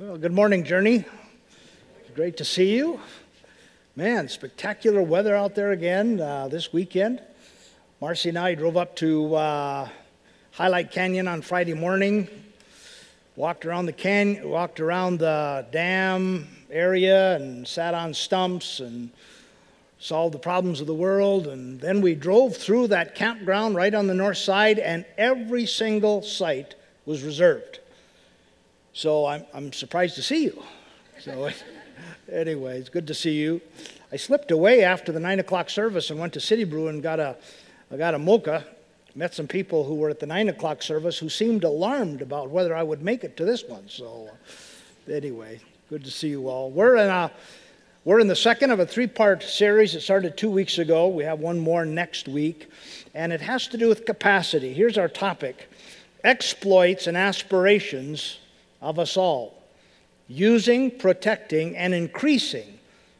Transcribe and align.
Well, 0.00 0.16
good 0.16 0.32
morning, 0.32 0.62
Journey. 0.62 1.04
Great 2.14 2.36
to 2.36 2.44
see 2.44 2.76
you. 2.76 3.00
Man, 3.96 4.28
spectacular 4.28 5.02
weather 5.02 5.34
out 5.34 5.56
there 5.56 5.72
again 5.72 6.20
uh, 6.20 6.46
this 6.46 6.72
weekend. 6.72 7.20
Marcy 8.00 8.28
and 8.28 8.38
I 8.38 8.54
drove 8.54 8.76
up 8.76 8.94
to 8.96 9.34
uh, 9.34 9.88
Hyalite 10.56 10.92
Canyon 10.92 11.26
on 11.26 11.42
Friday 11.42 11.74
morning, 11.74 12.28
walked 13.34 13.66
around 13.66 13.86
the 13.86 13.92
canyon, 13.92 14.48
walked 14.48 14.78
around 14.78 15.18
the 15.18 15.66
dam 15.72 16.46
area, 16.70 17.34
and 17.34 17.66
sat 17.66 17.92
on 17.92 18.14
stumps 18.14 18.78
and 18.78 19.10
solved 19.98 20.32
the 20.32 20.38
problems 20.38 20.80
of 20.80 20.86
the 20.86 20.94
world. 20.94 21.48
And 21.48 21.80
then 21.80 22.02
we 22.02 22.14
drove 22.14 22.56
through 22.56 22.86
that 22.88 23.16
campground 23.16 23.74
right 23.74 23.92
on 23.92 24.06
the 24.06 24.14
north 24.14 24.38
side, 24.38 24.78
and 24.78 25.04
every 25.16 25.66
single 25.66 26.22
site 26.22 26.76
was 27.04 27.24
reserved. 27.24 27.80
So 28.98 29.26
I'm, 29.26 29.44
I'm 29.54 29.72
surprised 29.72 30.16
to 30.16 30.24
see 30.24 30.42
you. 30.42 30.60
So, 31.20 31.50
anyway, 32.32 32.80
it's 32.80 32.88
good 32.88 33.06
to 33.06 33.14
see 33.14 33.30
you. 33.30 33.60
I 34.10 34.16
slipped 34.16 34.50
away 34.50 34.82
after 34.82 35.12
the 35.12 35.20
9 35.20 35.38
o'clock 35.38 35.70
service 35.70 36.10
and 36.10 36.18
went 36.18 36.32
to 36.32 36.40
City 36.40 36.64
Brew 36.64 36.88
and 36.88 37.00
got 37.00 37.20
a, 37.20 37.36
I 37.92 37.96
got 37.96 38.14
a 38.14 38.18
mocha. 38.18 38.64
Met 39.14 39.34
some 39.34 39.46
people 39.46 39.84
who 39.84 39.94
were 39.94 40.10
at 40.10 40.18
the 40.18 40.26
9 40.26 40.48
o'clock 40.48 40.82
service 40.82 41.16
who 41.16 41.28
seemed 41.28 41.62
alarmed 41.62 42.22
about 42.22 42.50
whether 42.50 42.74
I 42.74 42.82
would 42.82 43.00
make 43.00 43.22
it 43.22 43.36
to 43.36 43.44
this 43.44 43.62
one. 43.62 43.88
So, 43.88 44.30
uh, 45.08 45.12
anyway, 45.12 45.60
good 45.88 46.02
to 46.02 46.10
see 46.10 46.30
you 46.30 46.48
all. 46.48 46.68
We're 46.68 46.96
in, 46.96 47.08
a, 47.08 47.30
we're 48.04 48.18
in 48.18 48.26
the 48.26 48.34
second 48.34 48.72
of 48.72 48.80
a 48.80 48.86
three 48.86 49.06
part 49.06 49.44
series 49.44 49.92
that 49.92 50.00
started 50.00 50.36
two 50.36 50.50
weeks 50.50 50.76
ago. 50.76 51.06
We 51.06 51.22
have 51.22 51.38
one 51.38 51.60
more 51.60 51.84
next 51.84 52.26
week, 52.26 52.68
and 53.14 53.32
it 53.32 53.42
has 53.42 53.68
to 53.68 53.76
do 53.76 53.86
with 53.86 54.06
capacity. 54.06 54.74
Here's 54.74 54.98
our 54.98 55.08
topic 55.08 55.70
exploits 56.24 57.06
and 57.06 57.16
aspirations 57.16 58.38
of 58.80 58.98
us 58.98 59.16
all, 59.16 59.62
using, 60.28 60.90
protecting, 60.90 61.76
and 61.76 61.94
increasing 61.94 62.78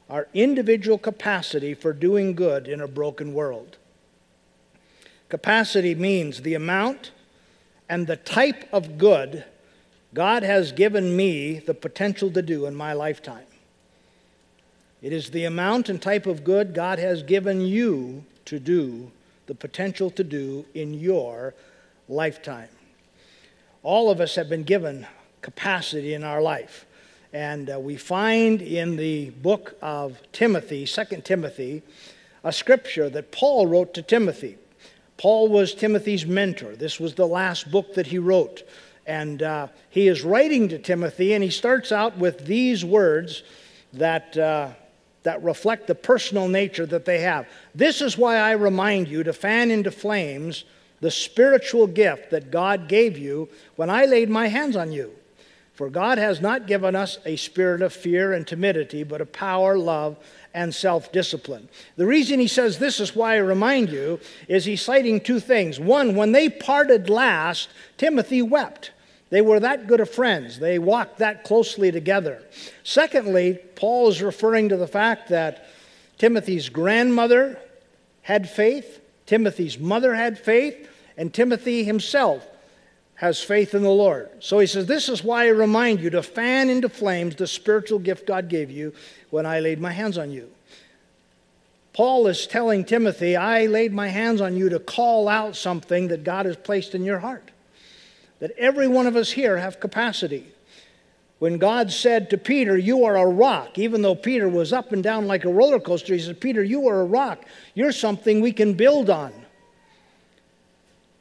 our 0.09 0.29
individual 0.33 0.99
capacity 0.99 1.75
for 1.75 1.93
doing 1.93 2.35
good 2.35 2.67
in 2.67 2.81
a 2.81 2.89
broken 2.89 3.35
world. 3.35 3.77
Capacity 5.29 5.95
means 5.95 6.43
the 6.43 6.55
amount 6.55 7.11
and 7.89 8.07
the 8.07 8.17
type 8.17 8.69
of 8.73 8.97
good 8.99 9.45
God 10.15 10.43
has 10.43 10.73
given 10.73 11.15
me 11.15 11.59
the 11.59 11.75
potential 11.75 12.31
to 12.31 12.41
do 12.41 12.67
in 12.67 12.75
my 12.75 12.95
lifetime. 12.95 13.45
It 15.03 15.13
is 15.13 15.31
the 15.31 15.45
amount 15.45 15.89
and 15.89 16.01
type 16.01 16.27
of 16.27 16.45
good 16.45 16.75
God 16.75 16.99
has 16.99 17.23
given 17.23 17.61
you 17.61 18.25
to 18.47 18.59
do, 18.59 19.11
the 19.47 19.55
potential 19.55 20.11
to 20.13 20.25
do 20.25 20.65
in 20.75 20.95
your 20.95 21.55
lifetime. 22.09 22.71
All 23.83 24.11
of 24.11 24.21
us 24.21 24.35
have 24.35 24.49
been 24.49 24.65
given 24.65 25.07
capacity 25.43 26.15
in 26.15 26.25
our 26.25 26.43
life. 26.43 26.87
And 27.33 27.71
uh, 27.71 27.79
we 27.79 27.97
find 27.97 28.63
in 28.63 28.97
the 28.97 29.31
book 29.31 29.77
of 29.83 30.21
Timothy, 30.33 30.87
2 30.87 31.05
Timothy, 31.23 31.83
a 32.43 32.53
scripture 32.53 33.11
that 33.11 33.33
Paul 33.33 33.67
wrote 33.67 33.95
to 33.95 34.03
Timothy. 34.03 34.57
Paul 35.19 35.49
was 35.49 35.75
Timothy's 35.75 36.25
mentor. 36.25 36.77
This 36.77 36.99
was 36.99 37.15
the 37.15 37.27
last 37.27 37.71
book 37.71 37.95
that 37.95 38.07
he 38.07 38.19
wrote. 38.19 38.63
And 39.05 39.43
uh, 39.43 39.69
he 39.91 40.09
is 40.09 40.23
writing 40.23 40.69
to 40.69 40.79
Timothy, 40.79 41.33
and 41.35 41.43
he 41.43 41.51
starts 41.51 41.93
out 41.93 42.17
with 42.17 42.47
these 42.47 42.85
words 42.85 43.43
that, 43.95 44.37
uh, 44.37 44.71
that 45.25 45.43
reflect 45.43 45.87
the 45.87 45.95
personal 45.95 46.49
nature 46.49 46.87
that 46.87 47.05
they 47.05 47.21
have. 47.21 47.47
This 47.75 48.01
is 48.01 48.17
why 48.17 48.37
I 48.37 48.53
remind 48.53 49.09
you 49.09 49.23
to 49.25 49.33
fan 49.33 49.71
into 49.71 49.91
flames 49.91 50.65
the 51.01 51.11
spiritual 51.11 51.87
gift 51.87 52.31
that 52.31 52.51
God 52.51 52.89
gave 52.89 53.19
you 53.19 53.49
when 53.77 53.91
I 53.91 54.05
laid 54.05 54.29
my 54.29 54.49
hands 54.49 54.77
on 54.77 54.93
you. 54.93 55.13
For 55.79 55.89
God 55.89 56.19
has 56.19 56.41
not 56.41 56.67
given 56.67 56.97
us 56.97 57.19
a 57.25 57.37
spirit 57.37 57.83
of 57.83 57.93
fear 57.93 58.33
and 58.33 58.45
timidity, 58.45 59.05
but 59.05 59.21
of 59.21 59.31
power, 59.31 59.79
love, 59.79 60.17
and 60.53 60.75
self 60.75 61.13
discipline. 61.13 61.69
The 61.95 62.05
reason 62.05 62.41
he 62.41 62.49
says 62.49 62.81
this 62.81 62.99
is 62.99 63.15
why 63.15 63.35
I 63.35 63.37
remind 63.37 63.91
you 63.91 64.19
is 64.49 64.65
he's 64.65 64.83
citing 64.83 65.21
two 65.21 65.39
things. 65.39 65.79
One, 65.79 66.17
when 66.17 66.33
they 66.33 66.49
parted 66.49 67.09
last, 67.09 67.69
Timothy 67.97 68.43
wept. 68.43 68.91
They 69.31 69.41
were 69.41 69.61
that 69.61 69.87
good 69.87 70.01
of 70.01 70.11
friends, 70.11 70.59
they 70.59 70.81
walked 70.81 71.19
that 71.19 71.45
closely 71.45 71.93
together. 71.93 72.43
Secondly, 72.83 73.61
Paul 73.77 74.09
is 74.09 74.21
referring 74.21 74.71
to 74.71 74.77
the 74.77 74.89
fact 74.89 75.29
that 75.29 75.69
Timothy's 76.19 76.71
grandmother 76.71 77.57
had 78.23 78.51
faith, 78.51 79.01
Timothy's 79.27 79.79
mother 79.79 80.17
had 80.17 80.41
faith, 80.41 80.89
and 81.17 81.33
Timothy 81.33 81.85
himself 81.85 82.45
has 83.19 83.43
faith 83.43 83.75
in 83.75 83.83
the 83.83 83.91
Lord. 83.91 84.31
So 84.39 84.61
he 84.61 84.67
says, 84.69 84.87
This 84.87 85.09
is 85.09 85.25
why 85.25 85.47
I 85.47 85.49
remind 85.49 86.01
you 86.01 86.09
to 86.11 86.23
fan 86.23 86.71
into 86.71 86.89
flames 86.89 87.35
the 87.35 87.49
spiritual 87.49 87.99
gift 87.99 88.29
God 88.29 88.49
gave 88.49 88.71
you 88.71 88.95
when 89.31 89.45
I 89.45 89.59
laid 89.59 89.81
my 89.81 89.91
hands 89.91 90.17
on 90.17 90.31
you. 90.31 90.49
Paul 91.93 92.29
is 92.29 92.47
telling 92.47 92.85
Timothy, 92.85 93.35
I 93.35 93.67
laid 93.67 93.93
my 93.93 94.07
hands 94.07 94.41
on 94.41 94.57
you 94.57 94.69
to 94.69 94.79
call 94.79 95.29
out 95.29 95.57
something 95.57 96.07
that 96.09 96.23
God 96.23 96.47
has 96.47 96.57
placed 96.57 96.95
in 96.95 97.03
your 97.03 97.19
heart. 97.19 97.51
That 98.39 98.53
every 98.57 98.87
one 98.87 99.09
of 99.09 99.17
us 99.17 99.33
here 99.33 99.57
have 99.57 99.81
capacity. 99.81 100.47
When 101.41 101.59
God 101.59 101.91
said 101.91 102.31
to 102.31 102.39
Peter, 102.39 102.79
You 102.79 103.03
are 103.03 103.17
a 103.17 103.27
rock, 103.27 103.79
even 103.79 104.01
though 104.03 104.15
Peter 104.15 104.49
was 104.49 104.73
up 104.73 104.93
and 104.93 105.03
down 105.03 105.27
like 105.27 105.45
a 105.45 105.53
roller 105.53 105.81
coaster, 105.81 106.15
he 106.15 106.21
said, 106.21 106.41
Peter, 106.41 106.63
you 106.63 106.87
are 106.87 107.01
a 107.01 107.05
rock. 107.05 107.45
You're 107.75 107.91
something 107.91 108.41
we 108.41 108.53
can 108.53 108.75
build 108.75 109.11
on. 109.11 109.33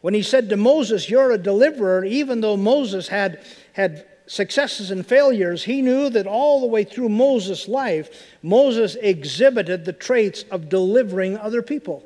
When 0.02 0.14
he 0.14 0.22
said 0.22 0.50
to 0.50 0.58
Moses, 0.58 1.10
You're 1.10 1.32
a 1.32 1.38
deliverer, 1.38 2.06
even 2.06 2.42
though 2.42 2.58
Moses 2.58 3.08
had, 3.08 3.44
had 3.74 4.06
successes 4.28 4.92
and 4.92 5.06
failures, 5.06 5.64
he 5.64 5.82
knew 5.82 6.10
that 6.10 6.28
all 6.28 6.62
the 6.62 6.68
way 6.68 6.84
through 6.84 7.10
Moses' 7.10 7.68
life, 7.68 8.10
Moses 8.44 8.96
exhibited 8.96 9.86
the 9.86 9.94
traits 9.94 10.44
of 10.52 10.70
delivering 10.70 11.38
other 11.38 11.62
people. 11.62 12.04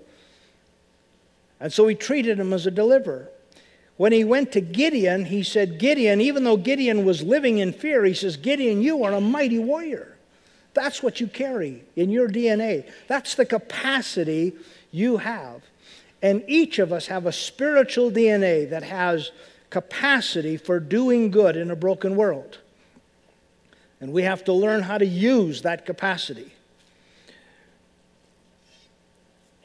And 1.59 1.71
so 1.71 1.87
he 1.87 1.95
treated 1.95 2.39
him 2.39 2.53
as 2.53 2.65
a 2.65 2.71
deliverer. 2.71 3.29
When 3.97 4.13
he 4.13 4.23
went 4.23 4.51
to 4.53 4.61
Gideon, 4.61 5.25
he 5.25 5.43
said, 5.43 5.77
Gideon, 5.77 6.21
even 6.21 6.43
though 6.43 6.57
Gideon 6.57 7.05
was 7.05 7.21
living 7.21 7.59
in 7.59 7.71
fear, 7.71 8.03
he 8.03 8.15
says, 8.15 8.35
Gideon, 8.35 8.81
you 8.81 9.03
are 9.03 9.13
a 9.13 9.21
mighty 9.21 9.59
warrior. 9.59 10.17
That's 10.73 11.03
what 11.03 11.19
you 11.19 11.27
carry 11.27 11.83
in 11.95 12.09
your 12.09 12.27
DNA. 12.27 12.89
That's 13.07 13.35
the 13.35 13.45
capacity 13.45 14.53
you 14.91 15.17
have. 15.17 15.61
And 16.21 16.43
each 16.47 16.79
of 16.79 16.93
us 16.93 17.07
have 17.07 17.25
a 17.25 17.31
spiritual 17.31 18.11
DNA 18.11 18.69
that 18.69 18.83
has 18.83 19.31
capacity 19.69 20.57
for 20.57 20.79
doing 20.79 21.31
good 21.31 21.55
in 21.55 21.71
a 21.71 21.75
broken 21.75 22.15
world. 22.15 22.59
And 23.99 24.11
we 24.11 24.23
have 24.23 24.43
to 24.45 24.53
learn 24.53 24.83
how 24.83 24.97
to 24.97 25.05
use 25.05 25.61
that 25.61 25.85
capacity. 25.85 26.51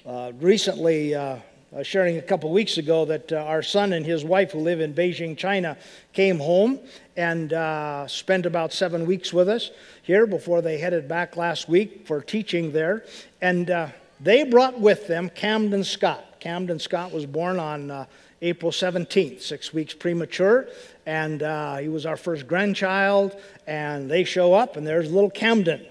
Uh, 0.06 0.32
recently, 0.40 1.14
uh, 1.14 1.38
uh, 1.76 1.82
sharing 1.82 2.16
a 2.16 2.22
couple 2.22 2.50
weeks 2.50 2.78
ago 2.78 3.04
that 3.04 3.32
uh, 3.32 3.36
our 3.36 3.62
son 3.62 3.92
and 3.92 4.06
his 4.06 4.24
wife, 4.24 4.52
who 4.52 4.60
live 4.60 4.80
in 4.80 4.94
Beijing, 4.94 5.36
China, 5.36 5.76
came 6.12 6.38
home 6.38 6.78
and 7.16 7.52
uh, 7.52 8.06
spent 8.06 8.46
about 8.46 8.72
seven 8.72 9.04
weeks 9.04 9.32
with 9.32 9.48
us 9.48 9.72
here 10.02 10.26
before 10.26 10.62
they 10.62 10.78
headed 10.78 11.08
back 11.08 11.36
last 11.36 11.68
week 11.68 12.06
for 12.06 12.20
teaching 12.20 12.72
there. 12.72 13.04
And 13.42 13.68
uh, 13.68 13.88
they 14.20 14.44
brought 14.44 14.80
with 14.80 15.08
them 15.08 15.28
Camden 15.28 15.82
Scott. 15.82 16.35
Camden 16.40 16.78
Scott 16.78 17.12
was 17.12 17.26
born 17.26 17.58
on 17.58 17.90
uh, 17.90 18.06
April 18.42 18.70
17th, 18.70 19.40
six 19.40 19.72
weeks 19.72 19.94
premature, 19.94 20.68
and 21.06 21.42
uh, 21.42 21.76
he 21.76 21.88
was 21.88 22.06
our 22.06 22.16
first 22.16 22.46
grandchild. 22.46 23.34
And 23.66 24.10
they 24.10 24.24
show 24.24 24.54
up, 24.54 24.76
and 24.76 24.86
there's 24.86 25.10
little 25.10 25.30
Camden. 25.30 25.86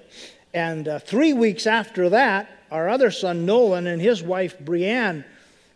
And 0.54 0.88
uh, 0.88 1.00
three 1.00 1.34
weeks 1.34 1.68
after 1.68 2.10
that, 2.10 2.50
our 2.72 2.90
other 2.90 3.12
son 3.12 3.46
Nolan 3.46 3.88
and 3.88 4.02
his 4.02 4.24
wife 4.24 4.58
Brianne 4.60 5.26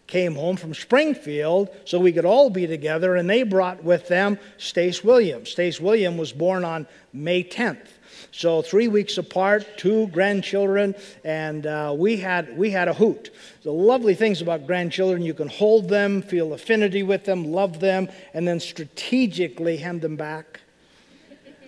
came 0.07 0.35
home 0.35 0.57
from 0.57 0.73
Springfield 0.73 1.69
so 1.85 1.99
we 1.99 2.11
could 2.11 2.25
all 2.25 2.49
be 2.49 2.65
together, 2.65 3.15
and 3.15 3.29
they 3.29 3.43
brought 3.43 3.83
with 3.83 4.07
them 4.07 4.39
Stace 4.57 5.03
Williams. 5.03 5.49
Stace 5.49 5.79
Williams 5.79 6.17
was 6.17 6.33
born 6.33 6.65
on 6.65 6.87
May 7.13 7.43
10th. 7.43 7.87
So 8.31 8.61
three 8.61 8.87
weeks 8.87 9.17
apart, 9.17 9.65
two 9.77 10.07
grandchildren, 10.07 10.95
and 11.23 11.65
uh, 11.65 11.93
we 11.97 12.17
had 12.17 12.57
we 12.57 12.71
had 12.71 12.87
a 12.87 12.93
hoot. 12.93 13.31
The 13.63 13.71
lovely 13.71 14.15
things 14.15 14.41
about 14.41 14.67
grandchildren, 14.67 15.21
you 15.21 15.33
can 15.33 15.47
hold 15.47 15.89
them, 15.89 16.21
feel 16.21 16.53
affinity 16.53 17.03
with 17.03 17.25
them, 17.25 17.51
love 17.51 17.79
them, 17.79 18.09
and 18.33 18.47
then 18.47 18.59
strategically 18.59 19.77
hand 19.77 20.01
them 20.01 20.15
back. 20.15 20.61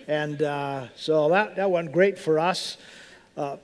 And 0.08 0.42
uh, 0.42 0.88
so 0.96 1.28
that, 1.28 1.56
that 1.56 1.70
went 1.70 1.92
great 1.92 2.18
for 2.18 2.38
us. 2.38 2.76
Uh, 3.36 3.56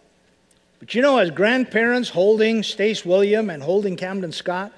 but 0.79 0.94
you 0.94 1.02
know, 1.02 1.19
as 1.19 1.31
grandparents 1.31 2.08
holding 2.08 2.62
Stace 2.62 3.05
William 3.05 3.50
and 3.50 3.62
holding 3.62 3.96
Camden 3.96 4.32
Scott, 4.32 4.73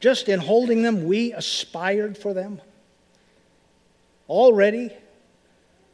just 0.00 0.28
in 0.28 0.40
holding 0.40 0.82
them, 0.82 1.04
we 1.04 1.32
aspired 1.32 2.16
for 2.16 2.34
them. 2.34 2.60
Already, 4.28 4.90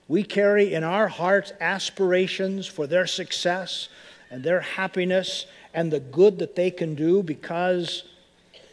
we 0.09 0.23
carry 0.23 0.73
in 0.73 0.83
our 0.83 1.07
hearts 1.07 1.53
aspirations 1.61 2.67
for 2.67 2.87
their 2.87 3.07
success 3.07 3.89
and 4.31 4.43
their 4.43 4.61
happiness 4.61 5.47
and 5.75 5.93
the 5.93 6.01
good 6.01 6.39
that 6.39 6.57
they 6.57 6.71
can 6.71 6.95
do 6.95 7.23
because, 7.23 8.05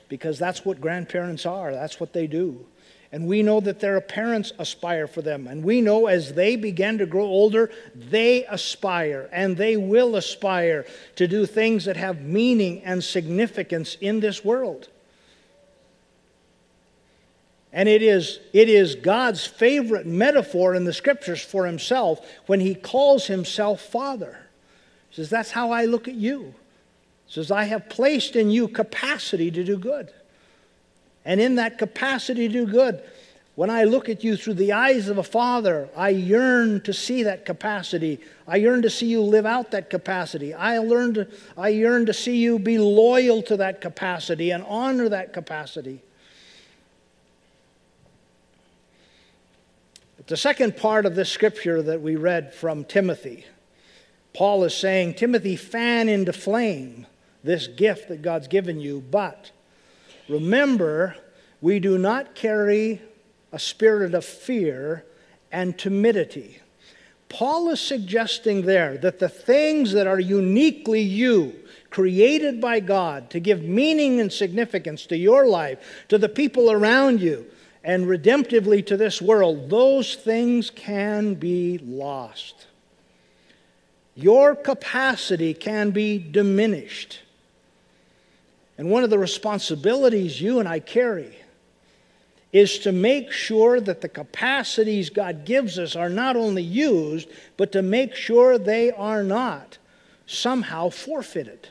because 0.08 0.40
that's 0.40 0.64
what 0.64 0.80
grandparents 0.80 1.46
are, 1.46 1.74
that's 1.74 2.00
what 2.00 2.14
they 2.14 2.26
do. 2.26 2.66
And 3.12 3.28
we 3.28 3.44
know 3.44 3.60
that 3.62 3.80
their 3.80 4.02
parents 4.02 4.52
aspire 4.60 5.08
for 5.08 5.22
them. 5.22 5.48
And 5.48 5.64
we 5.64 5.80
know 5.80 6.08
as 6.08 6.34
they 6.34 6.56
begin 6.56 6.98
to 6.98 7.06
grow 7.06 7.24
older, 7.24 7.72
they 7.96 8.46
aspire 8.46 9.30
and 9.32 9.56
they 9.56 9.78
will 9.78 10.16
aspire 10.16 10.86
to 11.16 11.28
do 11.28 11.46
things 11.46 11.86
that 11.86 11.96
have 11.96 12.22
meaning 12.22 12.82
and 12.84 13.04
significance 13.04 13.96
in 14.02 14.20
this 14.20 14.44
world. 14.44 14.90
And 17.76 17.90
it 17.90 18.02
is, 18.02 18.40
it 18.54 18.70
is 18.70 18.96
God's 18.96 19.46
favorite 19.46 20.08
metaphor 20.08 20.76
in 20.76 20.86
the 20.86 20.94
scriptures 20.94 21.42
for 21.42 21.66
himself 21.66 22.26
when 22.46 22.62
he 22.62 22.74
calls 22.74 23.28
himself 23.28 23.82
Father. 23.82 24.48
He 25.10 25.18
says, 25.18 25.30
That's 25.30 25.52
how 25.52 25.72
I 25.72 25.84
look 25.84 26.08
at 26.08 26.16
you. 26.16 26.56
He 27.26 27.34
says, 27.34 27.52
I 27.52 27.66
have 27.66 27.90
placed 27.90 28.38
in 28.38 28.50
you 28.50 28.70
capacity 28.70 29.52
to 29.52 29.64
do 29.66 29.78
good. 29.78 30.10
And 31.26 31.42
in 31.42 31.56
that 31.56 31.78
capacity 31.78 32.48
to 32.48 32.54
do 32.54 32.66
good, 32.66 33.04
when 33.56 33.70
I 33.70 33.84
look 33.84 34.08
at 34.08 34.24
you 34.24 34.38
through 34.38 34.54
the 34.54 34.72
eyes 34.72 35.10
of 35.10 35.18
a 35.18 35.24
father, 35.24 35.90
I 35.98 36.10
yearn 36.10 36.80
to 36.82 36.94
see 36.94 37.24
that 37.24 37.46
capacity. 37.46 38.22
I 38.48 38.56
yearn 38.56 38.84
to 38.84 38.90
see 38.90 39.08
you 39.08 39.22
live 39.22 39.46
out 39.46 39.72
that 39.72 39.90
capacity. 39.90 40.54
I, 40.54 40.78
learn 40.78 41.14
to, 41.16 41.28
I 41.58 41.70
yearn 41.70 42.06
to 42.06 42.14
see 42.14 42.38
you 42.38 42.58
be 42.58 42.78
loyal 42.78 43.42
to 43.44 43.58
that 43.58 43.82
capacity 43.82 44.52
and 44.52 44.64
honor 44.66 45.10
that 45.10 45.34
capacity. 45.34 46.02
The 50.28 50.38
second 50.38 50.76
part 50.76 51.06
of 51.06 51.14
this 51.14 51.32
scripture 51.32 51.84
that 51.84 52.02
we 52.02 52.16
read 52.16 52.52
from 52.52 52.84
Timothy, 52.84 53.46
Paul 54.34 54.64
is 54.64 54.74
saying, 54.74 55.14
Timothy, 55.14 55.56
fan 55.56 56.10
into 56.10 56.34
flame 56.34 57.06
this 57.44 57.68
gift 57.68 58.10
that 58.10 58.24
God's 58.24 58.48
given 58.48 58.80
you, 58.80 59.04
but 59.12 59.52
remember, 60.28 61.16
we 61.62 61.80
do 61.80 62.00
not 62.00 62.34
carry 62.34 63.04
a 63.52 63.60
spirit 63.60 64.16
of 64.16 64.26
fear 64.26 65.06
and 65.52 65.78
timidity. 65.78 66.60
Paul 67.30 67.70
is 67.70 67.80
suggesting 67.80 68.64
there 68.64 68.98
that 68.98 69.20
the 69.20 69.30
things 69.30 69.92
that 69.92 70.08
are 70.08 70.20
uniquely 70.20 71.02
you, 71.02 71.54
created 71.92 72.60
by 72.60 72.80
God 72.80 73.30
to 73.30 73.40
give 73.40 73.62
meaning 73.62 74.20
and 74.20 74.34
significance 74.34 75.06
to 75.06 75.18
your 75.18 75.46
life, 75.46 76.06
to 76.10 76.18
the 76.18 76.30
people 76.30 76.72
around 76.72 77.22
you, 77.22 77.46
and 77.86 78.08
redemptively 78.08 78.84
to 78.88 78.98
this 78.98 79.22
world, 79.22 79.70
those 79.70 80.16
things 80.16 80.72
can 80.72 81.36
be 81.36 81.78
lost. 81.78 82.66
Your 84.16 84.56
capacity 84.56 85.54
can 85.54 85.92
be 85.92 86.18
diminished. 86.18 87.20
And 88.80 88.90
one 88.90 89.04
of 89.04 89.12
the 89.12 89.20
responsibilities 89.20 90.42
you 90.42 90.60
and 90.60 90.68
I 90.68 90.80
carry 90.80 91.38
is 92.52 92.80
to 92.80 92.92
make 92.92 93.32
sure 93.32 93.80
that 93.80 94.02
the 94.02 94.10
capacities 94.10 95.12
God 95.12 95.46
gives 95.46 95.78
us 95.78 95.96
are 95.96 96.10
not 96.10 96.36
only 96.36 96.64
used, 96.64 97.30
but 97.56 97.72
to 97.74 97.84
make 97.84 98.16
sure 98.16 98.58
they 98.58 98.92
are 98.92 99.22
not 99.22 99.78
somehow 100.26 100.90
forfeited. 100.90 101.70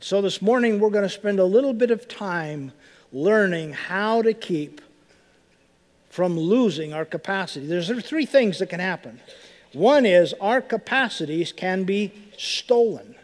So 0.00 0.22
this 0.22 0.40
morning 0.40 0.80
we're 0.80 0.88
going 0.88 1.02
to 1.02 1.10
spend 1.10 1.38
a 1.38 1.44
little 1.44 1.74
bit 1.74 1.90
of 1.90 2.08
time 2.08 2.72
learning 3.12 3.72
how 3.72 4.22
to 4.22 4.32
keep 4.32 4.80
from 6.10 6.38
losing 6.38 6.92
our 6.92 7.04
capacity. 7.04 7.66
There's 7.66 7.90
three 8.02 8.26
things 8.26 8.58
that 8.58 8.66
can 8.66 8.80
happen. 8.80 9.20
One 9.72 10.04
is 10.04 10.34
our 10.40 10.60
capacities 10.60 11.52
can 11.52 11.84
be 11.84 12.12
stolen. 12.36 13.14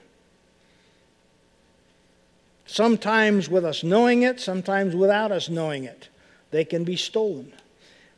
Sometimes 2.67 3.49
with 3.49 3.65
us 3.65 3.83
knowing 3.83 4.23
it, 4.23 4.41
sometimes 4.41 4.95
without 4.95 5.33
us 5.33 5.49
knowing 5.49 5.85
it. 5.85 6.09
They 6.51 6.65
can 6.65 6.85
be 6.85 6.97
stolen. 6.97 7.53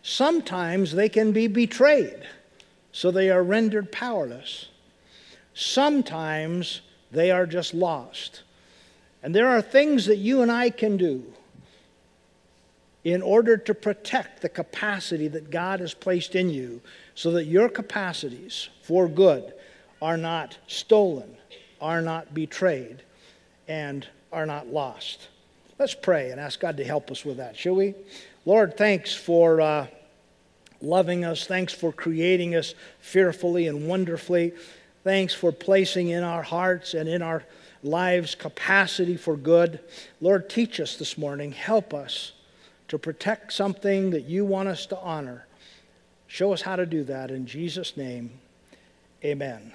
Sometimes 0.02 0.92
they 0.92 1.08
can 1.08 1.32
be 1.32 1.46
betrayed, 1.48 2.22
so 2.92 3.10
they 3.10 3.30
are 3.30 3.42
rendered 3.42 3.90
powerless. 3.90 4.68
Sometimes 5.54 6.82
they 7.10 7.30
are 7.30 7.46
just 7.46 7.74
lost. 7.74 8.42
And 9.22 9.34
there 9.34 9.48
are 9.48 9.60
things 9.60 10.06
that 10.06 10.16
you 10.16 10.42
and 10.42 10.52
I 10.52 10.70
can 10.70 10.96
do 10.96 11.24
in 13.12 13.22
order 13.22 13.56
to 13.56 13.74
protect 13.74 14.42
the 14.42 14.48
capacity 14.48 15.28
that 15.28 15.50
God 15.50 15.80
has 15.80 15.94
placed 15.94 16.34
in 16.34 16.50
you 16.50 16.80
so 17.14 17.30
that 17.32 17.44
your 17.44 17.68
capacities 17.68 18.68
for 18.82 19.08
good 19.08 19.52
are 20.02 20.16
not 20.16 20.58
stolen, 20.66 21.36
are 21.80 22.02
not 22.02 22.34
betrayed, 22.34 23.02
and 23.66 24.06
are 24.32 24.46
not 24.46 24.68
lost. 24.68 25.28
Let's 25.78 25.94
pray 25.94 26.30
and 26.30 26.40
ask 26.40 26.58
God 26.60 26.76
to 26.78 26.84
help 26.84 27.10
us 27.10 27.24
with 27.24 27.36
that, 27.36 27.56
shall 27.56 27.76
we? 27.76 27.94
Lord, 28.44 28.76
thanks 28.76 29.14
for 29.14 29.60
uh, 29.60 29.86
loving 30.80 31.24
us. 31.24 31.46
Thanks 31.46 31.72
for 31.72 31.92
creating 31.92 32.56
us 32.56 32.74
fearfully 33.00 33.68
and 33.68 33.86
wonderfully. 33.86 34.52
Thanks 35.04 35.34
for 35.34 35.52
placing 35.52 36.08
in 36.08 36.24
our 36.24 36.42
hearts 36.42 36.94
and 36.94 37.08
in 37.08 37.22
our 37.22 37.44
lives 37.82 38.34
capacity 38.34 39.16
for 39.16 39.36
good. 39.36 39.80
Lord, 40.20 40.50
teach 40.50 40.80
us 40.80 40.96
this 40.96 41.16
morning. 41.16 41.52
Help 41.52 41.94
us 41.94 42.32
to 42.88 42.98
protect 42.98 43.52
something 43.52 44.10
that 44.10 44.24
you 44.24 44.44
want 44.44 44.68
us 44.68 44.86
to 44.86 44.98
honor. 44.98 45.46
Show 46.26 46.52
us 46.52 46.62
how 46.62 46.76
to 46.76 46.86
do 46.86 47.04
that. 47.04 47.30
In 47.30 47.46
Jesus' 47.46 47.96
name, 47.96 48.30
amen. 49.24 49.72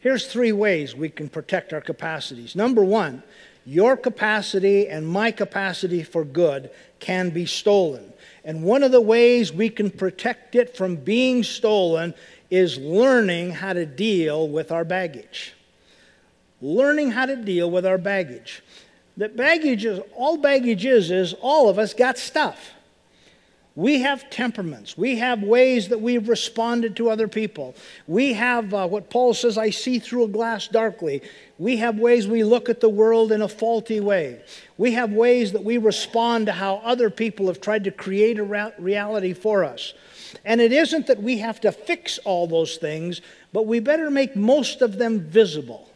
Here's 0.00 0.26
three 0.26 0.52
ways 0.52 0.94
we 0.94 1.08
can 1.08 1.28
protect 1.28 1.72
our 1.72 1.80
capacities. 1.80 2.54
Number 2.54 2.84
one, 2.84 3.22
your 3.66 3.96
capacity 3.96 4.88
and 4.88 5.08
my 5.08 5.30
capacity 5.30 6.02
for 6.02 6.24
good 6.24 6.70
can 7.00 7.30
be 7.30 7.46
stolen. 7.46 8.12
And 8.44 8.62
one 8.62 8.82
of 8.82 8.92
the 8.92 9.00
ways 9.00 9.52
we 9.52 9.70
can 9.70 9.90
protect 9.90 10.54
it 10.54 10.76
from 10.76 10.96
being 10.96 11.42
stolen 11.42 12.12
is 12.50 12.76
learning 12.76 13.52
how 13.52 13.72
to 13.72 13.86
deal 13.86 14.46
with 14.46 14.70
our 14.70 14.84
baggage. 14.84 15.54
Learning 16.60 17.10
how 17.10 17.24
to 17.24 17.36
deal 17.36 17.70
with 17.70 17.86
our 17.86 17.98
baggage 17.98 18.62
that 19.16 19.36
baggage 19.36 19.84
is 19.84 20.00
all 20.14 20.36
baggage 20.36 20.84
is 20.84 21.10
is 21.10 21.34
all 21.40 21.68
of 21.68 21.78
us 21.78 21.94
got 21.94 22.18
stuff. 22.18 22.72
We 23.76 24.02
have 24.02 24.30
temperaments. 24.30 24.96
We 24.96 25.16
have 25.16 25.42
ways 25.42 25.88
that 25.88 26.00
we've 26.00 26.28
responded 26.28 26.94
to 26.96 27.10
other 27.10 27.26
people. 27.26 27.74
We 28.06 28.34
have 28.34 28.72
uh, 28.72 28.86
what 28.86 29.10
Paul 29.10 29.34
says, 29.34 29.58
I 29.58 29.70
see 29.70 29.98
through 29.98 30.24
a 30.24 30.28
glass 30.28 30.68
darkly. 30.68 31.22
We 31.58 31.78
have 31.78 31.98
ways 31.98 32.28
we 32.28 32.44
look 32.44 32.68
at 32.68 32.80
the 32.80 32.88
world 32.88 33.32
in 33.32 33.42
a 33.42 33.48
faulty 33.48 33.98
way. 33.98 34.40
We 34.78 34.92
have 34.92 35.10
ways 35.10 35.50
that 35.52 35.64
we 35.64 35.78
respond 35.78 36.46
to 36.46 36.52
how 36.52 36.76
other 36.84 37.10
people 37.10 37.48
have 37.48 37.60
tried 37.60 37.82
to 37.84 37.90
create 37.90 38.38
a 38.38 38.72
reality 38.78 39.32
for 39.32 39.64
us. 39.64 39.92
And 40.44 40.60
it 40.60 40.72
isn't 40.72 41.08
that 41.08 41.20
we 41.20 41.38
have 41.38 41.60
to 41.62 41.72
fix 41.72 42.18
all 42.18 42.46
those 42.46 42.76
things, 42.76 43.22
but 43.52 43.66
we 43.66 43.80
better 43.80 44.08
make 44.08 44.36
most 44.36 44.82
of 44.82 44.98
them 44.98 45.18
visible. 45.18 45.88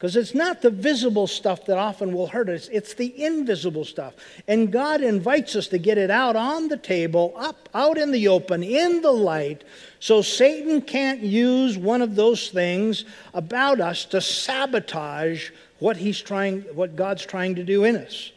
Because 0.00 0.16
it's 0.16 0.34
not 0.34 0.62
the 0.62 0.70
visible 0.70 1.26
stuff 1.26 1.66
that 1.66 1.76
often 1.76 2.14
will 2.14 2.28
hurt 2.28 2.48
us, 2.48 2.70
it's 2.72 2.94
the 2.94 3.22
invisible 3.22 3.84
stuff. 3.84 4.14
And 4.48 4.72
God 4.72 5.02
invites 5.02 5.54
us 5.56 5.66
to 5.68 5.78
get 5.78 5.98
it 5.98 6.10
out 6.10 6.36
on 6.36 6.68
the 6.68 6.78
table, 6.78 7.34
up, 7.36 7.68
out 7.74 7.98
in 7.98 8.10
the 8.10 8.26
open, 8.28 8.62
in 8.62 9.02
the 9.02 9.12
light, 9.12 9.62
so 9.98 10.22
Satan 10.22 10.80
can't 10.80 11.20
use 11.20 11.76
one 11.76 12.00
of 12.00 12.16
those 12.16 12.48
things 12.48 13.04
about 13.34 13.78
us 13.78 14.06
to 14.06 14.22
sabotage 14.22 15.50
what 15.80 15.98
he's 15.98 16.18
trying, 16.18 16.62
what 16.72 16.96
God's 16.96 17.26
trying 17.26 17.56
to 17.56 17.62
do 17.62 17.84
in 17.84 17.96
us. 17.96 18.32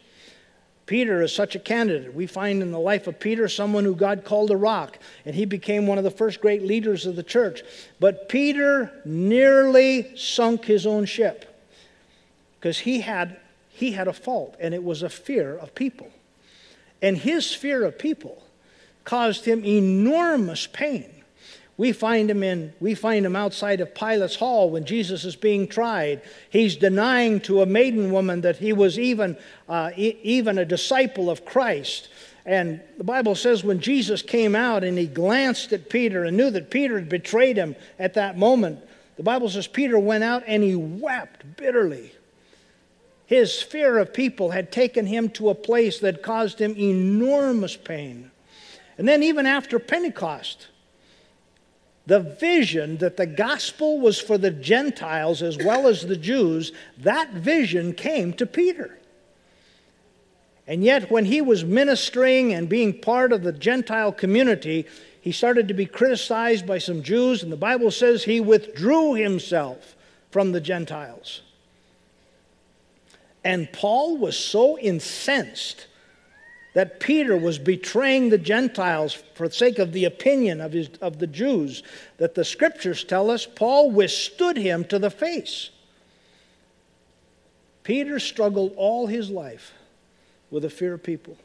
Peter 0.84 1.22
is 1.22 1.34
such 1.34 1.54
a 1.54 1.58
candidate. 1.58 2.12
We 2.12 2.26
find 2.26 2.60
in 2.60 2.72
the 2.72 2.78
life 2.78 3.06
of 3.06 3.18
Peter 3.18 3.48
someone 3.48 3.84
who 3.84 3.94
God 3.94 4.26
called 4.26 4.50
a 4.50 4.56
rock, 4.56 4.98
and 5.24 5.34
he 5.34 5.46
became 5.46 5.86
one 5.86 5.96
of 5.96 6.04
the 6.04 6.10
first 6.10 6.42
great 6.42 6.62
leaders 6.62 7.06
of 7.06 7.16
the 7.16 7.22
church. 7.22 7.62
But 8.00 8.28
Peter 8.28 8.92
nearly 9.06 10.14
sunk 10.14 10.66
his 10.66 10.86
own 10.86 11.06
ship 11.06 11.52
because 12.64 12.78
he 12.78 13.02
had, 13.02 13.36
he 13.68 13.92
had 13.92 14.08
a 14.08 14.12
fault, 14.14 14.56
and 14.58 14.72
it 14.72 14.82
was 14.82 15.02
a 15.02 15.10
fear 15.10 15.54
of 15.54 15.74
people. 15.74 16.10
And 17.02 17.14
his 17.14 17.52
fear 17.52 17.84
of 17.84 17.98
people 17.98 18.42
caused 19.04 19.44
him 19.44 19.62
enormous 19.66 20.66
pain. 20.66 21.10
We 21.76 21.92
find 21.92 22.30
him 22.30 22.42
in 22.42 22.72
we 22.80 22.94
find 22.94 23.26
him 23.26 23.36
outside 23.36 23.82
of 23.82 23.94
Pilate's 23.94 24.36
hall 24.36 24.70
when 24.70 24.86
Jesus 24.86 25.26
is 25.26 25.36
being 25.36 25.68
tried. 25.68 26.22
He's 26.48 26.74
denying 26.74 27.40
to 27.40 27.60
a 27.60 27.66
maiden 27.66 28.10
woman 28.10 28.40
that 28.40 28.56
he 28.56 28.72
was 28.72 28.98
even 28.98 29.36
uh, 29.68 29.90
e- 29.94 30.16
even 30.22 30.56
a 30.56 30.64
disciple 30.64 31.28
of 31.28 31.44
Christ. 31.44 32.08
And 32.46 32.80
the 32.96 33.04
Bible 33.04 33.34
says 33.34 33.62
when 33.62 33.80
Jesus 33.80 34.22
came 34.22 34.56
out 34.56 34.84
and 34.84 34.96
he 34.96 35.06
glanced 35.06 35.74
at 35.74 35.90
Peter 35.90 36.24
and 36.24 36.34
knew 36.34 36.48
that 36.48 36.70
Peter 36.70 36.98
had 36.98 37.10
betrayed 37.10 37.58
him 37.58 37.76
at 37.98 38.14
that 38.14 38.38
moment, 38.38 38.78
the 39.16 39.22
Bible 39.22 39.50
says 39.50 39.66
Peter 39.66 39.98
went 39.98 40.24
out 40.24 40.44
and 40.46 40.62
he 40.62 40.74
wept 40.74 41.58
bitterly. 41.58 42.12
His 43.26 43.62
fear 43.62 43.98
of 43.98 44.12
people 44.12 44.50
had 44.50 44.70
taken 44.70 45.06
him 45.06 45.30
to 45.30 45.48
a 45.48 45.54
place 45.54 45.98
that 46.00 46.22
caused 46.22 46.60
him 46.60 46.76
enormous 46.76 47.76
pain. 47.76 48.30
And 48.98 49.08
then, 49.08 49.22
even 49.22 49.46
after 49.46 49.78
Pentecost, 49.78 50.68
the 52.06 52.20
vision 52.20 52.98
that 52.98 53.16
the 53.16 53.26
gospel 53.26 53.98
was 53.98 54.20
for 54.20 54.36
the 54.36 54.50
Gentiles 54.50 55.42
as 55.42 55.56
well 55.56 55.88
as 55.88 56.02
the 56.02 56.16
Jews, 56.16 56.72
that 56.98 57.30
vision 57.32 57.94
came 57.94 58.34
to 58.34 58.46
Peter. 58.46 58.98
And 60.66 60.84
yet, 60.84 61.10
when 61.10 61.24
he 61.24 61.40
was 61.40 61.64
ministering 61.64 62.52
and 62.52 62.68
being 62.68 62.98
part 62.98 63.32
of 63.32 63.42
the 63.42 63.52
Gentile 63.52 64.12
community, 64.12 64.86
he 65.20 65.32
started 65.32 65.68
to 65.68 65.74
be 65.74 65.86
criticized 65.86 66.66
by 66.66 66.78
some 66.78 67.02
Jews, 67.02 67.42
and 67.42 67.50
the 67.50 67.56
Bible 67.56 67.90
says 67.90 68.24
he 68.24 68.40
withdrew 68.40 69.14
himself 69.14 69.96
from 70.30 70.52
the 70.52 70.60
Gentiles. 70.60 71.42
And 73.44 73.70
Paul 73.72 74.16
was 74.16 74.38
so 74.38 74.78
incensed 74.78 75.86
that 76.72 76.98
Peter 76.98 77.36
was 77.36 77.58
betraying 77.58 78.30
the 78.30 78.38
Gentiles 78.38 79.12
for 79.34 79.48
the 79.48 79.54
sake 79.54 79.78
of 79.78 79.92
the 79.92 80.06
opinion 80.06 80.60
of, 80.60 80.72
his, 80.72 80.88
of 81.00 81.18
the 81.18 81.26
Jews 81.26 81.82
that 82.16 82.34
the 82.34 82.44
scriptures 82.44 83.04
tell 83.04 83.30
us 83.30 83.46
Paul 83.46 83.92
withstood 83.92 84.56
him 84.56 84.84
to 84.86 84.98
the 84.98 85.10
face. 85.10 85.70
Peter 87.84 88.18
struggled 88.18 88.72
all 88.76 89.06
his 89.06 89.30
life 89.30 89.72
with 90.50 90.64
a 90.64 90.70
fear 90.70 90.94
of 90.94 91.02
people. 91.02 91.36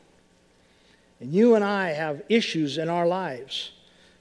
And 1.20 1.34
you 1.34 1.56
and 1.56 1.64
I 1.64 1.90
have 1.90 2.24
issues 2.30 2.78
in 2.78 2.90
our 2.90 3.06
lives 3.06 3.72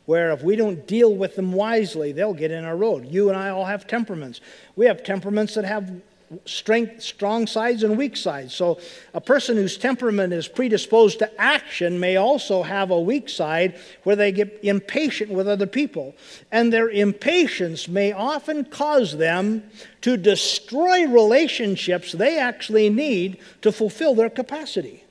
where 0.04 0.32
if 0.32 0.42
we 0.42 0.56
don't 0.56 0.86
deal 0.86 1.14
with 1.14 1.36
them 1.36 1.52
wisely, 1.52 2.12
they'll 2.12 2.34
get 2.34 2.50
in 2.50 2.64
our 2.64 2.76
road. 2.76 3.06
You 3.06 3.28
and 3.28 3.38
I 3.38 3.50
all 3.50 3.66
have 3.66 3.86
temperaments. 3.86 4.40
We 4.74 4.86
have 4.86 5.04
temperaments 5.04 5.54
that 5.54 5.64
have 5.64 6.00
strength, 6.44 7.02
strong 7.02 7.46
sides 7.46 7.82
and 7.82 7.96
weak 7.96 8.16
sides. 8.16 8.54
So 8.54 8.80
a 9.14 9.20
person 9.20 9.56
whose 9.56 9.76
temperament 9.76 10.32
is 10.32 10.48
predisposed 10.48 11.18
to 11.20 11.40
action 11.40 11.98
may 11.98 12.16
also 12.16 12.62
have 12.62 12.90
a 12.90 13.00
weak 13.00 13.28
side 13.28 13.78
where 14.02 14.16
they 14.16 14.32
get 14.32 14.58
impatient 14.62 15.30
with 15.30 15.48
other 15.48 15.66
people. 15.66 16.14
And 16.52 16.72
their 16.72 16.90
impatience 16.90 17.88
may 17.88 18.12
often 18.12 18.64
cause 18.64 19.16
them 19.16 19.64
to 20.02 20.16
destroy 20.16 21.06
relationships 21.06 22.12
they 22.12 22.38
actually 22.38 22.90
need 22.90 23.38
to 23.62 23.72
fulfill 23.72 24.14
their 24.14 24.30
capacity. 24.30 25.04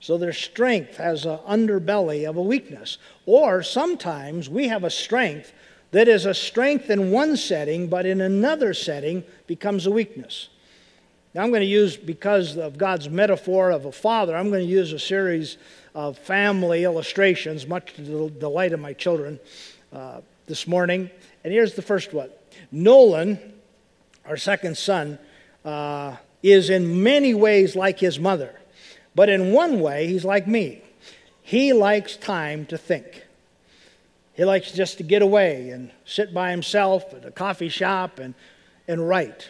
So 0.00 0.18
their 0.18 0.32
strength 0.32 0.98
has 0.98 1.24
an 1.24 1.38
underbelly 1.48 2.28
of 2.28 2.36
a 2.36 2.42
weakness. 2.42 2.98
Or 3.24 3.62
sometimes 3.62 4.48
we 4.48 4.68
have 4.68 4.84
a 4.84 4.90
strength 4.90 5.52
that 5.96 6.08
is 6.08 6.26
a 6.26 6.34
strength 6.34 6.90
in 6.90 7.10
one 7.10 7.38
setting, 7.38 7.86
but 7.86 8.04
in 8.04 8.20
another 8.20 8.74
setting 8.74 9.24
becomes 9.46 9.86
a 9.86 9.90
weakness. 9.90 10.50
Now, 11.34 11.42
I'm 11.42 11.48
going 11.48 11.62
to 11.62 11.66
use, 11.66 11.96
because 11.96 12.58
of 12.58 12.76
God's 12.76 13.08
metaphor 13.08 13.70
of 13.70 13.86
a 13.86 13.92
father, 13.92 14.36
I'm 14.36 14.50
going 14.50 14.62
to 14.62 14.70
use 14.70 14.92
a 14.92 14.98
series 14.98 15.56
of 15.94 16.18
family 16.18 16.84
illustrations, 16.84 17.66
much 17.66 17.94
to 17.94 18.02
the 18.02 18.28
delight 18.28 18.74
of 18.74 18.80
my 18.80 18.92
children 18.92 19.40
uh, 19.90 20.20
this 20.44 20.66
morning. 20.66 21.10
And 21.44 21.50
here's 21.50 21.72
the 21.72 21.80
first 21.80 22.12
one 22.12 22.28
Nolan, 22.70 23.38
our 24.26 24.36
second 24.36 24.76
son, 24.76 25.18
uh, 25.64 26.16
is 26.42 26.68
in 26.68 27.02
many 27.02 27.32
ways 27.32 27.74
like 27.74 27.98
his 28.00 28.20
mother, 28.20 28.54
but 29.14 29.30
in 29.30 29.50
one 29.50 29.80
way, 29.80 30.08
he's 30.08 30.26
like 30.26 30.46
me. 30.46 30.82
He 31.40 31.72
likes 31.72 32.18
time 32.18 32.66
to 32.66 32.76
think. 32.76 33.25
He 34.36 34.44
likes 34.44 34.70
just 34.70 34.98
to 34.98 35.02
get 35.02 35.22
away 35.22 35.70
and 35.70 35.90
sit 36.04 36.34
by 36.34 36.50
himself 36.50 37.14
at 37.14 37.24
a 37.24 37.30
coffee 37.30 37.70
shop 37.70 38.18
and, 38.18 38.34
and 38.86 39.08
write. 39.08 39.48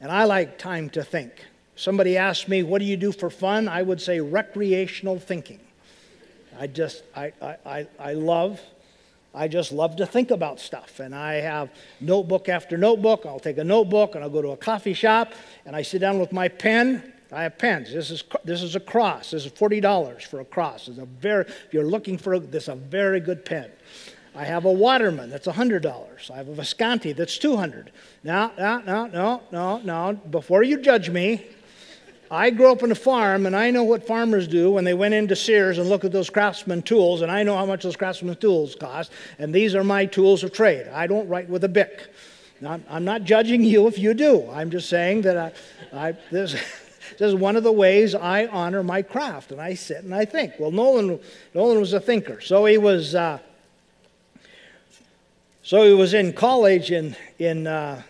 And 0.00 0.10
I 0.10 0.24
like 0.24 0.58
time 0.58 0.90
to 0.90 1.04
think. 1.04 1.32
Somebody 1.76 2.16
asked 2.16 2.48
me, 2.48 2.62
What 2.64 2.80
do 2.80 2.84
you 2.84 2.96
do 2.96 3.12
for 3.12 3.30
fun? 3.30 3.68
I 3.68 3.82
would 3.82 4.00
say 4.00 4.20
recreational 4.20 5.20
thinking. 5.20 5.60
I 6.58 6.66
just, 6.66 7.04
I, 7.14 7.32
I, 7.64 7.86
I, 8.00 8.14
love, 8.14 8.60
I 9.34 9.46
just 9.46 9.70
love 9.70 9.96
to 9.96 10.06
think 10.06 10.30
about 10.30 10.58
stuff. 10.58 11.00
And 11.00 11.14
I 11.14 11.34
have 11.34 11.70
notebook 12.00 12.48
after 12.48 12.76
notebook. 12.76 13.26
I'll 13.26 13.38
take 13.38 13.58
a 13.58 13.64
notebook 13.64 14.14
and 14.14 14.24
I'll 14.24 14.30
go 14.30 14.42
to 14.42 14.50
a 14.50 14.56
coffee 14.56 14.94
shop 14.94 15.34
and 15.66 15.76
I 15.76 15.82
sit 15.82 16.00
down 16.00 16.18
with 16.18 16.32
my 16.32 16.48
pen. 16.48 17.12
I 17.30 17.42
have 17.42 17.58
pens. 17.58 17.92
This 17.92 18.10
is, 18.10 18.24
this 18.44 18.62
is 18.62 18.74
a 18.74 18.80
cross. 18.80 19.32
This 19.32 19.44
is 19.44 19.52
$40 19.52 20.22
for 20.22 20.40
a 20.40 20.44
cross. 20.44 20.88
It's 20.88 20.98
a 20.98 21.04
very, 21.04 21.44
if 21.44 21.68
you're 21.72 21.84
looking 21.84 22.16
for 22.16 22.34
a, 22.34 22.40
this 22.40 22.64
is 22.64 22.68
a 22.70 22.76
very 22.76 23.20
good 23.20 23.44
pen. 23.44 23.70
I 24.36 24.44
have 24.44 24.66
a 24.66 24.72
Waterman 24.72 25.30
that's 25.30 25.46
$100. 25.46 26.30
I 26.30 26.36
have 26.36 26.48
a 26.48 26.54
Visconti 26.54 27.12
that's 27.12 27.38
200 27.38 27.90
Now, 28.22 28.52
no, 28.58 28.78
no, 28.80 29.06
no, 29.06 29.42
no, 29.50 29.78
no. 29.78 30.12
Before 30.12 30.62
you 30.62 30.80
judge 30.80 31.08
me, 31.08 31.46
I 32.30 32.50
grew 32.50 32.70
up 32.70 32.82
on 32.82 32.92
a 32.92 32.96
farm 32.96 33.46
and 33.46 33.56
I 33.56 33.70
know 33.70 33.84
what 33.84 34.06
farmers 34.06 34.46
do 34.46 34.72
when 34.72 34.84
they 34.84 34.92
went 34.92 35.14
into 35.14 35.34
Sears 35.34 35.78
and 35.78 35.88
look 35.88 36.04
at 36.04 36.12
those 36.12 36.28
craftsman 36.28 36.82
tools 36.82 37.22
and 37.22 37.32
I 37.32 37.44
know 37.44 37.56
how 37.56 37.64
much 37.64 37.84
those 37.84 37.96
craftsman 37.96 38.36
tools 38.36 38.74
cost 38.74 39.10
and 39.38 39.54
these 39.54 39.74
are 39.74 39.84
my 39.84 40.04
tools 40.04 40.44
of 40.44 40.52
trade. 40.52 40.86
I 40.88 41.06
don't 41.06 41.28
write 41.28 41.48
with 41.48 41.64
a 41.64 41.68
Bic. 41.68 42.12
Now, 42.60 42.80
I'm 42.90 43.04
not 43.04 43.24
judging 43.24 43.64
you 43.64 43.86
if 43.86 43.98
you 43.98 44.12
do. 44.12 44.48
I'm 44.50 44.70
just 44.70 44.88
saying 44.90 45.22
that 45.22 45.54
I, 45.92 46.08
I 46.08 46.12
this, 46.30 46.52
this 47.18 47.20
is 47.20 47.34
one 47.34 47.56
of 47.56 47.62
the 47.62 47.72
ways 47.72 48.14
I 48.14 48.46
honor 48.46 48.82
my 48.82 49.00
craft 49.00 49.52
and 49.52 49.60
I 49.60 49.74
sit 49.74 50.04
and 50.04 50.14
I 50.14 50.26
think. 50.26 50.54
Well, 50.58 50.72
Nolan, 50.72 51.20
Nolan 51.54 51.80
was 51.80 51.94
a 51.94 52.00
thinker. 52.00 52.42
So 52.42 52.66
he 52.66 52.76
was... 52.76 53.14
Uh, 53.14 53.38
so 55.66 55.82
he 55.82 55.92
was 55.92 56.14
in 56.14 56.32
college 56.32 56.92
in, 56.92 57.16
in, 57.40 57.66
uh, 57.66 58.00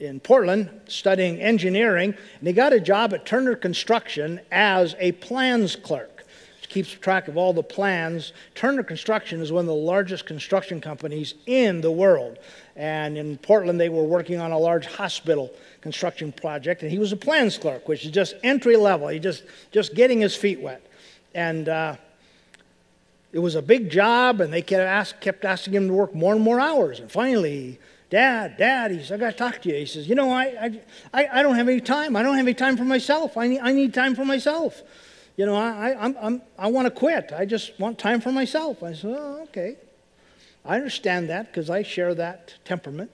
in 0.00 0.18
Portland 0.18 0.68
studying 0.88 1.40
engineering, 1.40 2.12
and 2.40 2.48
he 2.48 2.52
got 2.52 2.72
a 2.72 2.80
job 2.80 3.14
at 3.14 3.24
Turner 3.24 3.54
Construction 3.54 4.40
as 4.50 4.96
a 4.98 5.12
plans 5.12 5.76
clerk. 5.76 6.24
Which 6.56 6.68
keeps 6.68 6.90
track 6.90 7.28
of 7.28 7.36
all 7.36 7.52
the 7.52 7.62
plans. 7.62 8.32
Turner 8.56 8.82
Construction 8.82 9.40
is 9.40 9.52
one 9.52 9.60
of 9.60 9.68
the 9.68 9.74
largest 9.74 10.26
construction 10.26 10.80
companies 10.80 11.34
in 11.46 11.82
the 11.82 11.92
world. 11.92 12.38
And 12.74 13.16
in 13.16 13.38
Portland, 13.38 13.80
they 13.80 13.88
were 13.88 14.02
working 14.02 14.40
on 14.40 14.50
a 14.50 14.58
large 14.58 14.86
hospital 14.86 15.52
construction 15.82 16.32
project, 16.32 16.82
and 16.82 16.90
he 16.90 16.98
was 16.98 17.12
a 17.12 17.16
plans 17.16 17.58
clerk, 17.58 17.86
which 17.86 18.04
is 18.04 18.10
just 18.10 18.34
entry 18.42 18.74
level. 18.74 19.06
He 19.06 19.20
just 19.20 19.44
just 19.70 19.94
getting 19.94 20.18
his 20.18 20.34
feet 20.34 20.60
wet. 20.60 20.84
And 21.32 21.68
uh, 21.68 21.94
it 23.32 23.38
was 23.38 23.54
a 23.54 23.62
big 23.62 23.90
job, 23.90 24.40
and 24.40 24.52
they 24.52 24.62
kept, 24.62 24.82
ask, 24.82 25.20
kept 25.20 25.44
asking 25.44 25.74
him 25.74 25.88
to 25.88 25.94
work 25.94 26.14
more 26.14 26.34
and 26.34 26.42
more 26.42 26.60
hours. 26.60 27.00
And 27.00 27.10
finally, 27.10 27.80
Dad, 28.10 28.58
Dad, 28.58 28.90
he 28.90 29.02
said, 29.02 29.20
I 29.20 29.24
got 29.24 29.30
to 29.30 29.36
talk 29.38 29.62
to 29.62 29.70
you. 29.70 29.76
He 29.76 29.86
says, 29.86 30.06
You 30.06 30.14
know, 30.14 30.30
I, 30.30 30.80
I, 31.14 31.28
I 31.32 31.42
don't 31.42 31.54
have 31.54 31.66
any 31.66 31.80
time. 31.80 32.14
I 32.14 32.22
don't 32.22 32.36
have 32.36 32.46
any 32.46 32.54
time 32.54 32.76
for 32.76 32.84
myself. 32.84 33.38
I 33.38 33.46
need, 33.48 33.60
I 33.60 33.72
need 33.72 33.94
time 33.94 34.14
for 34.14 34.26
myself. 34.26 34.82
You 35.36 35.46
know, 35.46 35.56
I, 35.56 35.96
I'm, 35.98 36.14
I'm, 36.20 36.42
I 36.58 36.68
want 36.68 36.84
to 36.86 36.90
quit. 36.90 37.32
I 37.32 37.46
just 37.46 37.80
want 37.80 37.98
time 37.98 38.20
for 38.20 38.30
myself. 38.30 38.82
I 38.82 38.92
said, 38.92 39.16
Oh, 39.18 39.40
okay. 39.44 39.76
I 40.62 40.76
understand 40.76 41.30
that 41.30 41.46
because 41.46 41.70
I 41.70 41.82
share 41.82 42.14
that 42.14 42.54
temperament. 42.66 43.10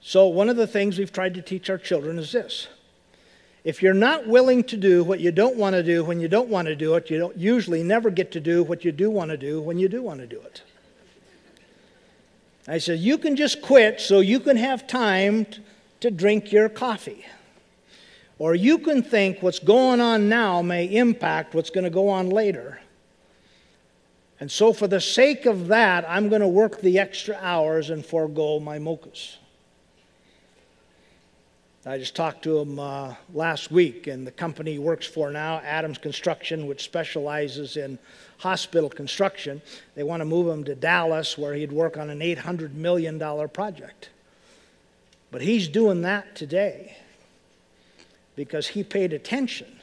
So, 0.00 0.28
one 0.28 0.48
of 0.48 0.56
the 0.56 0.66
things 0.66 0.98
we've 0.98 1.12
tried 1.12 1.34
to 1.34 1.42
teach 1.42 1.70
our 1.70 1.78
children 1.78 2.18
is 2.18 2.32
this 2.32 2.68
if 3.68 3.82
you're 3.82 3.92
not 3.92 4.26
willing 4.26 4.64
to 4.64 4.78
do 4.78 5.04
what 5.04 5.20
you 5.20 5.30
don't 5.30 5.56
want 5.56 5.74
to 5.74 5.82
do 5.82 6.02
when 6.02 6.20
you 6.20 6.26
don't 6.26 6.48
want 6.48 6.66
to 6.68 6.74
do 6.74 6.94
it, 6.94 7.10
you 7.10 7.18
don't 7.18 7.36
usually 7.36 7.82
never 7.82 8.08
get 8.08 8.32
to 8.32 8.40
do 8.40 8.62
what 8.62 8.82
you 8.82 8.90
do 8.90 9.10
want 9.10 9.30
to 9.30 9.36
do 9.36 9.60
when 9.60 9.78
you 9.78 9.90
do 9.90 10.00
want 10.00 10.20
to 10.20 10.26
do 10.26 10.40
it. 10.40 10.62
I 12.66 12.78
said, 12.78 12.98
You 13.00 13.18
can 13.18 13.36
just 13.36 13.60
quit 13.60 14.00
so 14.00 14.20
you 14.20 14.40
can 14.40 14.56
have 14.56 14.86
time 14.86 15.44
to 16.00 16.10
drink 16.10 16.50
your 16.50 16.70
coffee. 16.70 17.26
Or 18.38 18.54
you 18.54 18.78
can 18.78 19.02
think 19.02 19.42
what's 19.42 19.58
going 19.58 20.00
on 20.00 20.30
now 20.30 20.62
may 20.62 20.86
impact 20.86 21.54
what's 21.54 21.68
going 21.68 21.84
to 21.84 21.90
go 21.90 22.08
on 22.08 22.30
later. 22.30 22.80
And 24.40 24.50
so, 24.50 24.72
for 24.72 24.88
the 24.88 25.00
sake 25.02 25.44
of 25.44 25.66
that, 25.66 26.06
I'm 26.08 26.30
going 26.30 26.40
to 26.40 26.48
work 26.48 26.80
the 26.80 26.98
extra 26.98 27.38
hours 27.42 27.90
and 27.90 28.02
forego 28.02 28.60
my 28.60 28.78
mochas. 28.78 29.36
I 31.88 31.96
just 31.96 32.14
talked 32.14 32.42
to 32.42 32.58
him 32.58 32.78
uh, 32.78 33.14
last 33.32 33.70
week, 33.70 34.08
and 34.08 34.26
the 34.26 34.30
company 34.30 34.72
he 34.72 34.78
works 34.78 35.06
for 35.06 35.30
now, 35.30 35.60
Adams 35.60 35.96
Construction, 35.96 36.66
which 36.66 36.84
specializes 36.84 37.78
in 37.78 37.98
hospital 38.36 38.90
construction, 38.90 39.62
they 39.94 40.02
want 40.02 40.20
to 40.20 40.26
move 40.26 40.48
him 40.48 40.64
to 40.64 40.74
Dallas 40.74 41.38
where 41.38 41.54
he'd 41.54 41.72
work 41.72 41.96
on 41.96 42.10
an 42.10 42.18
$800 42.18 42.74
million 42.74 43.18
project. 43.48 44.10
But 45.30 45.40
he's 45.40 45.66
doing 45.66 46.02
that 46.02 46.36
today 46.36 46.98
because 48.36 48.68
he 48.68 48.84
paid 48.84 49.14
attention 49.14 49.80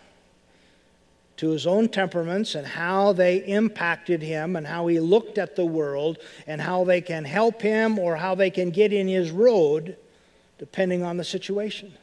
to 1.38 1.50
his 1.50 1.65
own 1.65 1.89
temperaments 1.89 2.53
and 2.53 2.67
how 2.67 3.13
they 3.13 3.38
impacted 3.38 4.21
him 4.21 4.55
and 4.55 4.67
how 4.67 4.85
he 4.85 5.00
looked 5.00 5.39
at 5.39 5.55
the 5.55 5.65
world 5.65 6.19
and 6.45 6.62
how 6.62 6.83
they 6.83 7.01
can 7.01 7.25
help 7.25 7.63
him 7.63 7.97
or 7.97 8.15
how 8.15 8.35
they 8.35 8.51
can 8.51 8.69
get 8.69 8.93
in 8.93 9.07
his 9.07 9.31
road 9.31 9.97
depending 10.57 11.03
on 11.03 11.17
the 11.17 11.24
situation. 11.24 11.93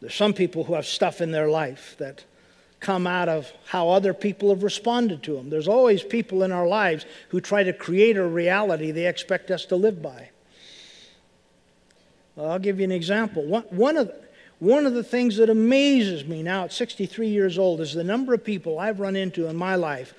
There's 0.00 0.14
some 0.14 0.34
people 0.34 0.64
who 0.64 0.74
have 0.74 0.86
stuff 0.86 1.20
in 1.20 1.30
their 1.30 1.48
life 1.48 1.96
that 1.98 2.24
come 2.80 3.06
out 3.06 3.28
of 3.28 3.50
how 3.66 3.88
other 3.88 4.12
people 4.12 4.50
have 4.50 4.62
responded 4.62 5.22
to 5.22 5.34
them. 5.34 5.48
There's 5.48 5.68
always 5.68 6.02
people 6.02 6.42
in 6.42 6.52
our 6.52 6.66
lives 6.66 7.06
who 7.30 7.40
try 7.40 7.62
to 7.62 7.72
create 7.72 8.18
a 8.18 8.26
reality 8.26 8.90
they 8.90 9.06
expect 9.06 9.50
us 9.50 9.64
to 9.66 9.76
live 9.76 10.02
by. 10.02 10.28
Well, 12.36 12.50
I'll 12.50 12.58
give 12.58 12.78
you 12.78 12.84
an 12.84 12.92
example. 12.92 13.44
One, 13.44 13.62
one, 13.70 13.96
of 13.96 14.12
one 14.58 14.86
of 14.86 14.94
the 14.94 15.04
things 15.04 15.36
that 15.36 15.48
amazes 15.48 16.26
me 16.26 16.42
now 16.42 16.64
at 16.64 16.72
63 16.72 17.28
years 17.28 17.58
old 17.58 17.80
is 17.80 17.94
the 17.94 18.04
number 18.04 18.34
of 18.34 18.44
people 18.44 18.78
I've 18.78 19.00
run 19.00 19.16
into 19.16 19.46
in 19.46 19.56
my 19.56 19.76
life 19.76 20.14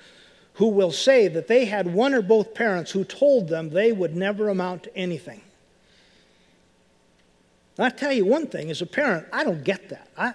who 0.56 0.68
will 0.68 0.92
say 0.92 1.28
that 1.28 1.48
they 1.48 1.66
had 1.66 1.92
one 1.92 2.14
or 2.14 2.22
both 2.22 2.54
parents 2.54 2.90
who 2.90 3.04
told 3.04 3.48
them 3.48 3.70
they 3.70 3.92
would 3.92 4.16
never 4.16 4.48
amount 4.48 4.84
to 4.84 4.96
anything. 4.96 5.42
I'll 7.78 7.90
tell 7.90 8.12
you 8.12 8.24
one 8.24 8.46
thing 8.46 8.70
as 8.70 8.80
a 8.80 8.86
parent, 8.86 9.26
I 9.32 9.44
don't 9.44 9.62
get 9.64 9.90
that. 9.90 10.08
I, 10.16 10.32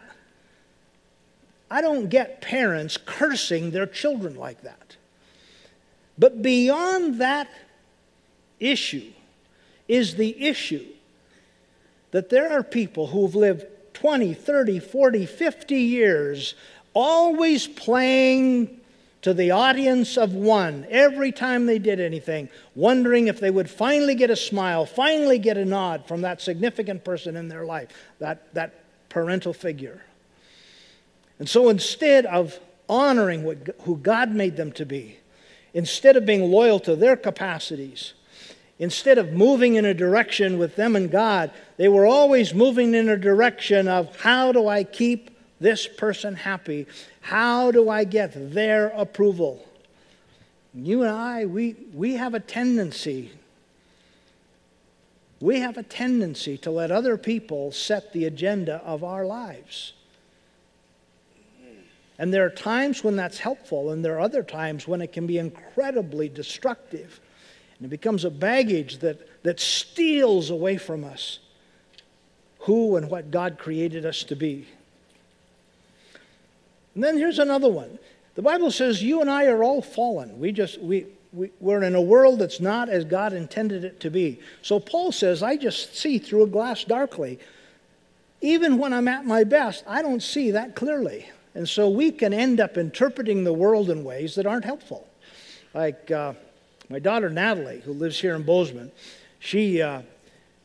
I 1.72 1.82
don't 1.82 2.10
get 2.10 2.40
parents 2.40 2.98
cursing 2.98 3.72
their 3.72 3.88
children 3.88 4.36
like 4.36 4.62
that. 4.62 4.96
But 6.20 6.44
beyond 6.44 7.20
that 7.20 7.50
issue 8.60 9.12
is 9.88 10.16
the 10.16 10.40
issue 10.40 10.86
that 12.12 12.30
there 12.30 12.52
are 12.52 12.62
people 12.62 13.08
who've 13.08 13.34
lived 13.34 13.66
20, 13.96 14.36
30, 14.36 14.80
40, 14.80 15.26
50 15.26 15.76
years 15.76 16.54
always 16.94 17.66
playing 17.66 18.81
to 19.22 19.34
the 19.34 19.52
audience 19.52 20.18
of 20.18 20.34
one 20.34 20.86
every 20.90 21.32
time 21.32 21.66
they 21.66 21.80
did 21.80 22.00
anything, 22.00 22.50
wondering 22.74 23.28
if 23.28 23.40
they 23.40 23.52
would 23.52 23.70
finally 23.70 24.16
get 24.16 24.30
a 24.30 24.36
smile, 24.36 24.86
finally 24.86 25.38
get 25.38 25.58
a 25.58 25.66
nod 25.66 26.08
from 26.08 26.22
that 26.22 26.42
significant 26.42 27.04
person 27.04 27.36
in 27.36 27.48
their 27.48 27.66
life, 27.66 27.90
that, 28.20 28.52
that 28.54 28.84
parental 29.10 29.54
figure. 29.54 30.02
And 31.38 31.48
so 31.48 31.70
instead 31.70 32.26
of 32.26 32.60
honoring 32.90 33.44
what, 33.44 33.76
who 33.82 33.98
God 33.98 34.32
made 34.32 34.58
them 34.58 34.72
to 34.74 34.86
be, 34.86 35.18
instead 35.74 36.18
of 36.18 36.26
being 36.26 36.52
loyal 36.52 36.80
to 36.82 36.96
their 36.96 37.16
capacities, 37.16 38.14
instead 38.80 39.20
of 39.20 39.32
moving 39.32 39.76
in 39.76 39.86
a 39.86 39.94
direction 39.94 40.58
with 40.58 40.76
them 40.76 40.96
and 40.96 41.12
God, 41.12 41.52
they 41.78 41.88
were 41.88 42.06
always 42.06 42.54
moving 42.54 42.96
in 42.96 43.08
a 43.08 43.18
direction 43.18 43.88
of 43.88 44.20
how 44.22 44.52
do 44.52 44.68
I 44.68 44.84
keep 44.84 45.30
this 45.60 45.86
person 45.86 46.36
happy? 46.36 46.88
How 47.22 47.72
do 47.72 47.90
I 47.90 48.04
get 48.04 48.54
their 48.54 48.88
approval? 48.88 49.66
You 50.74 51.04
and 51.04 51.12
I, 51.12 51.46
we, 51.46 51.76
we 51.94 52.16
have 52.16 52.34
a 52.34 52.40
tendency, 52.40 53.32
we 55.40 55.60
have 55.60 55.78
a 55.78 55.84
tendency 55.84 56.58
to 56.60 56.72
let 56.72 56.92
other 56.92 57.18
people 57.18 57.72
set 57.72 58.14
the 58.14 58.26
agenda 58.26 58.82
of 58.84 59.04
our 59.04 59.26
lives. 59.26 59.94
And 62.18 62.32
there 62.32 62.46
are 62.46 62.52
times 62.52 63.04
when 63.04 63.16
that's 63.16 63.40
helpful, 63.40 63.90
and 63.90 64.06
there 64.06 64.14
are 64.16 64.20
other 64.20 64.44
times 64.44 64.88
when 64.88 65.02
it 65.02 65.12
can 65.12 65.26
be 65.26 65.40
incredibly 65.40 66.30
destructive. 66.30 67.20
And 67.78 67.88
it 67.88 67.90
becomes 67.90 68.26
a 68.26 68.30
baggage 68.30 69.00
that, 69.00 69.44
that 69.44 69.60
steals 69.60 70.52
away 70.52 70.78
from 70.78 71.04
us 71.04 71.40
who 72.60 72.96
and 72.96 73.10
what 73.10 73.32
God 73.32 73.58
created 73.58 74.06
us 74.06 74.24
to 74.26 74.36
be. 74.36 74.68
And 76.96 77.04
then 77.04 77.18
here's 77.18 77.40
another 77.40 77.70
one. 77.70 78.00
The 78.36 78.42
Bible 78.42 78.72
says 78.72 79.04
you 79.04 79.22
and 79.22 79.30
I 79.30 79.46
are 79.46 79.64
all 79.64 79.82
fallen. 79.82 80.40
We 80.40 80.52
just, 80.52 80.80
we, 80.82 81.06
we, 81.34 81.52
we're 81.60 81.84
in 81.84 81.96
a 81.96 82.02
world 82.02 82.40
that's 82.40 82.60
not 82.60 82.90
as 82.90 83.06
God 83.06 83.34
intended 83.34 83.84
it 83.84 84.00
to 84.02 84.10
be. 84.10 84.40
So 84.62 84.80
Paul 84.80 85.12
says, 85.12 85.44
I 85.44 85.58
just 85.58 85.96
see 85.96 86.18
through 86.18 86.44
a 86.44 86.48
glass 86.48 86.84
darkly. 86.84 87.40
Even 88.42 88.78
when 88.78 88.94
I'm 88.94 89.08
at 89.08 89.26
my 89.26 89.44
best, 89.44 89.84
I 89.88 90.02
don't 90.02 90.24
see 90.24 90.52
that 90.52 90.76
clearly. 90.76 91.30
And 91.54 91.68
so 91.68 91.90
we 91.90 92.12
can 92.12 92.34
end 92.34 92.60
up 92.60 92.78
interpreting 92.78 93.44
the 93.44 93.54
world 93.54 93.90
in 93.90 94.04
ways 94.04 94.36
that 94.36 94.46
aren't 94.46 94.66
helpful. 94.66 95.08
Like 95.74 96.10
uh, 96.10 96.34
my 96.90 97.00
daughter 97.00 97.30
Natalie, 97.30 97.82
who 97.82 97.94
lives 97.94 98.20
here 98.20 98.36
in 98.36 98.44
Bozeman, 98.44 98.92
she, 99.40 99.82
uh, 99.82 100.02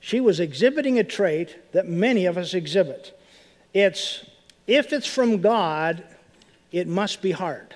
she 0.00 0.21
was 0.21 0.40
exhibiting 0.40 0.99
a 0.99 1.04
trait 1.04 1.73
that 1.73 1.88
many 1.88 2.26
of 2.26 2.38
us 2.38 2.54
exhibit. 2.54 3.18
It's 3.75 4.25
if 4.66 4.92
it's 4.92 5.06
from 5.06 5.40
God, 5.40 6.04
it 6.76 6.87
must 6.87 7.23
be 7.23 7.33
hard. 7.33 7.75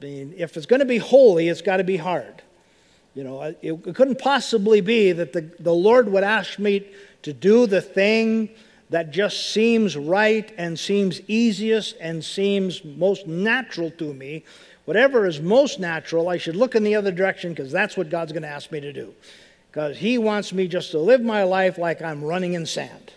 I 0.00 0.04
mean, 0.04 0.34
if 0.36 0.56
it's 0.56 0.66
going 0.66 0.80
to 0.80 0.86
be 0.86 0.98
holy, 0.98 1.48
it's 1.48 1.62
got 1.62 1.76
to 1.76 1.84
be 1.84 1.96
hard. 1.96 2.42
You 3.14 3.24
know, 3.24 3.42
it, 3.42 3.58
it 3.62 3.94
couldn't 3.94 4.18
possibly 4.18 4.80
be 4.80 5.12
that 5.12 5.32
the, 5.32 5.50
the 5.60 5.72
Lord 5.72 6.08
would 6.10 6.24
ask 6.24 6.58
me 6.58 6.86
to 7.22 7.32
do 7.32 7.66
the 7.66 7.80
thing 7.80 8.50
that 8.90 9.10
just 9.12 9.52
seems 9.52 9.96
right 9.96 10.52
and 10.56 10.78
seems 10.78 11.20
easiest 11.28 11.96
and 12.00 12.24
seems 12.24 12.84
most 12.84 13.26
natural 13.26 13.90
to 13.92 14.12
me. 14.12 14.44
Whatever 14.84 15.26
is 15.26 15.40
most 15.40 15.78
natural, 15.78 16.28
I 16.28 16.38
should 16.38 16.56
look 16.56 16.74
in 16.74 16.82
the 16.82 16.96
other 16.96 17.12
direction 17.12 17.50
because 17.50 17.70
that's 17.70 17.96
what 17.96 18.10
God's 18.10 18.32
going 18.32 18.42
to 18.42 18.48
ask 18.48 18.72
me 18.72 18.80
to 18.80 18.92
do. 18.92 19.14
Because 19.70 19.98
He 19.98 20.18
wants 20.18 20.52
me 20.52 20.66
just 20.66 20.90
to 20.92 20.98
live 20.98 21.20
my 21.20 21.44
life 21.44 21.78
like 21.78 22.02
I'm 22.02 22.24
running 22.24 22.54
in 22.54 22.66
sand. 22.66 23.12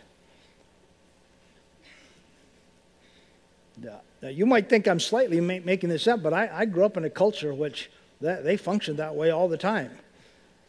Now, 4.22 4.30
you 4.30 4.46
might 4.46 4.70
think 4.70 4.88
I'm 4.88 5.00
slightly 5.00 5.42
ma- 5.42 5.60
making 5.64 5.90
this 5.90 6.08
up, 6.08 6.22
but 6.22 6.34
I, 6.34 6.50
I, 6.54 6.66
grew 6.66 6.86
up 6.86 6.96
in 6.96 7.06
a 7.06 7.10
culture 7.10 7.54
which 7.54 7.90
that, 8.22 8.44
they 8.44 8.56
functioned 8.56 8.98
that 8.98 9.16
way 9.16 9.32
all 9.32 9.48
the 9.48 9.58
time. 9.58 9.92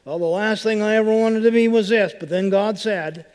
Well, 0.05 0.19
the 0.19 0.25
last 0.25 0.63
thing 0.63 0.83
I 0.83 0.97
ever 0.97 1.13
wanted 1.13 1.43
to 1.43 1.51
be 1.51 1.69
was 1.69 1.91
this, 1.91 2.15
but 2.19 2.29
then 2.29 2.49
God 2.49 2.79
said, 2.79 3.27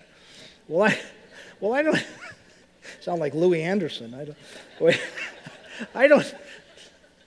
well, 0.67 0.89
I, 0.89 0.99
well, 1.59 1.73
I 1.73 1.83
don't 1.83 2.05
sound 3.01 3.19
like 3.19 3.35
Louie 3.35 3.61
Anderson. 3.61 4.13
I 4.13 4.25
don't, 4.25 4.99
I 5.95 6.07
don't, 6.07 6.35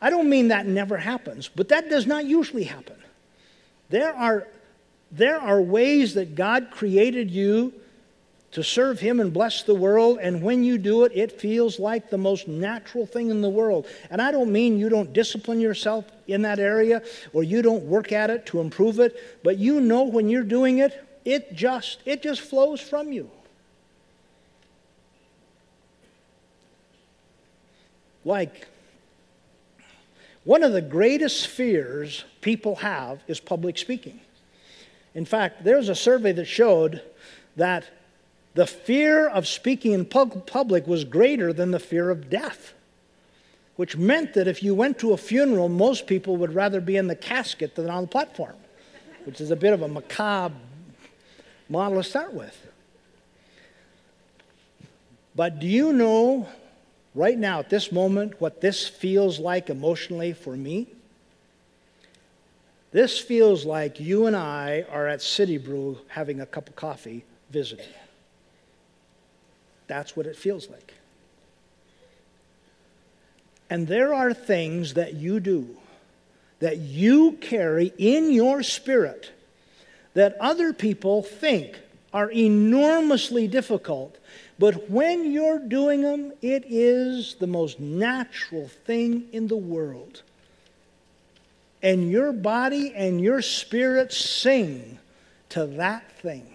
I 0.03 0.11
don't 0.11 0.29
mean 0.29 0.49
that 0.49 0.67
never 0.67 0.97
happens, 0.97 1.49
but 1.49 1.69
that 1.69 1.89
does 1.91 2.07
not 2.07 2.25
usually 2.25 2.65
happen. 2.65 2.97
There 3.89 4.15
are, 4.15 4.49
there 5.13 5.41
are 5.41 5.61
ways 5.61 6.15
that 6.15 6.35
God 6.35 6.69
created 6.71 7.31
you 7.31 7.73
to 8.53 8.65
serve 8.65 8.99
Him 8.99 9.21
and 9.21 9.33
bless 9.33 9.63
the 9.63 9.75
world. 9.75 10.19
And 10.21 10.43
when 10.43 10.65
you 10.65 10.79
do 10.79 11.05
it, 11.05 11.13
it 11.15 11.41
feels 11.41 11.79
like 11.79 12.11
the 12.11 12.19
most 12.19 12.49
natural 12.49 13.07
thing 13.07 13.31
in 13.31 13.41
the 13.41 13.49
world. 13.49 13.87
And 14.11 14.21
I 14.21 14.33
don't 14.33 14.51
mean 14.51 14.79
you 14.79 14.89
don't 14.89 15.13
discipline 15.13 15.61
yourself 15.61 16.05
in 16.27 16.43
that 16.43 16.59
area 16.59 17.03
or 17.33 17.43
you 17.43 17.63
don't 17.63 17.85
work 17.85 18.13
at 18.13 18.31
it 18.31 18.47
to 18.47 18.61
improve 18.61 18.99
it, 18.99 19.41
but 19.45 19.59
you 19.59 19.81
know 19.81 20.03
when 20.05 20.29
you're 20.29 20.43
doing 20.43 20.79
it, 20.79 21.07
it 21.25 21.55
just 21.55 22.01
it 22.07 22.23
just 22.23 22.41
flows 22.41 22.81
from 22.81 23.13
you. 23.13 23.31
Like 28.25 28.67
one 30.45 30.63
of 30.63 30.73
the 30.73 30.83
greatest 30.83 31.47
fears 31.47 32.25
people 32.41 32.77
have 32.77 33.23
is 33.29 33.39
public 33.41 33.79
speaking. 33.79 34.21
In 35.15 35.25
fact, 35.25 35.65
there's 35.65 35.89
a 35.89 35.95
survey 35.95 36.33
that 36.33 36.47
showed 36.47 37.03
that 37.57 37.85
the 38.55 38.67
fear 38.67 39.29
of 39.29 39.47
speaking 39.47 39.93
in 39.93 40.05
public 40.05 40.87
was 40.87 41.05
greater 41.05 41.53
than 41.53 41.71
the 41.71 41.79
fear 41.79 42.11
of 42.11 42.29
death, 42.29 42.75
which 43.77 43.97
meant 43.97 44.35
that 44.35 44.49
if 44.49 44.63
you 44.63 44.75
went 44.75 44.99
to 44.99 45.13
a 45.13 45.17
funeral, 45.17 45.69
most 45.69 46.07
people 46.07 46.37
would 46.37 46.55
rather 46.55 46.81
be 46.81 46.97
in 46.97 47.07
the 47.07 47.15
casket 47.15 47.77
than 47.77 47.89
on 47.89 48.03
the 48.03 48.09
platform, 48.09 48.57
which 49.25 49.41
is 49.41 49.51
a 49.51 49.57
bit 49.57 49.73
of 49.73 49.83
a 49.83 49.89
macabre 49.89 50.57
model 51.69 52.03
to 52.03 52.09
start 52.09 52.35
with. 52.35 52.67
But 55.37 55.61
do 55.61 55.69
you 55.69 55.93
know 55.93 56.49
right 57.15 57.39
now, 57.39 57.61
at 57.61 57.71
this 57.71 57.93
moment, 57.93 58.41
what 58.41 58.61
this 58.61 58.87
feels 58.87 59.39
like 59.39 59.71
emotionally 59.71 60.33
for 60.33 60.57
me? 60.57 60.89
This 62.93 63.21
feels 63.21 63.65
like 63.65 64.01
you 64.01 64.27
and 64.27 64.35
I 64.35 64.85
are 64.91 65.07
at 65.07 65.23
City 65.23 65.57
Brew 65.57 65.99
having 66.09 66.41
a 66.41 66.47
cup 66.47 66.69
of 66.69 66.75
coffee 66.75 67.25
visiting. 67.51 67.87
That's 69.91 70.17
what 70.17 70.27
it 70.27 70.37
feels 70.37 70.71
like. 70.71 70.95
And 73.69 73.89
there 73.89 74.15
are 74.15 74.33
things 74.33 74.95
that 74.95 75.15
you 75.15 75.41
do, 75.41 75.77
that 76.61 76.79
you 76.79 77.33
carry 77.41 77.93
in 77.99 78.31
your 78.31 78.63
spirit, 78.63 79.33
that 80.15 80.37
other 80.39 80.73
people 80.73 81.25
think 81.25 81.77
are 82.15 82.31
enormously 82.31 83.49
difficult. 83.49 84.17
But 84.61 84.89
when 84.89 85.33
you're 85.33 85.59
doing 85.59 86.03
them, 86.03 86.35
it 86.41 86.67
is 86.69 87.35
the 87.41 87.49
most 87.49 87.81
natural 87.81 88.69
thing 88.69 89.25
in 89.33 89.49
the 89.49 89.57
world. 89.57 90.23
And 91.83 92.13
your 92.13 92.31
body 92.31 92.93
and 92.95 93.21
your 93.21 93.43
spirit 93.43 94.13
sing 94.13 95.01
to 95.49 95.67
that 95.67 96.13
thing. 96.19 96.47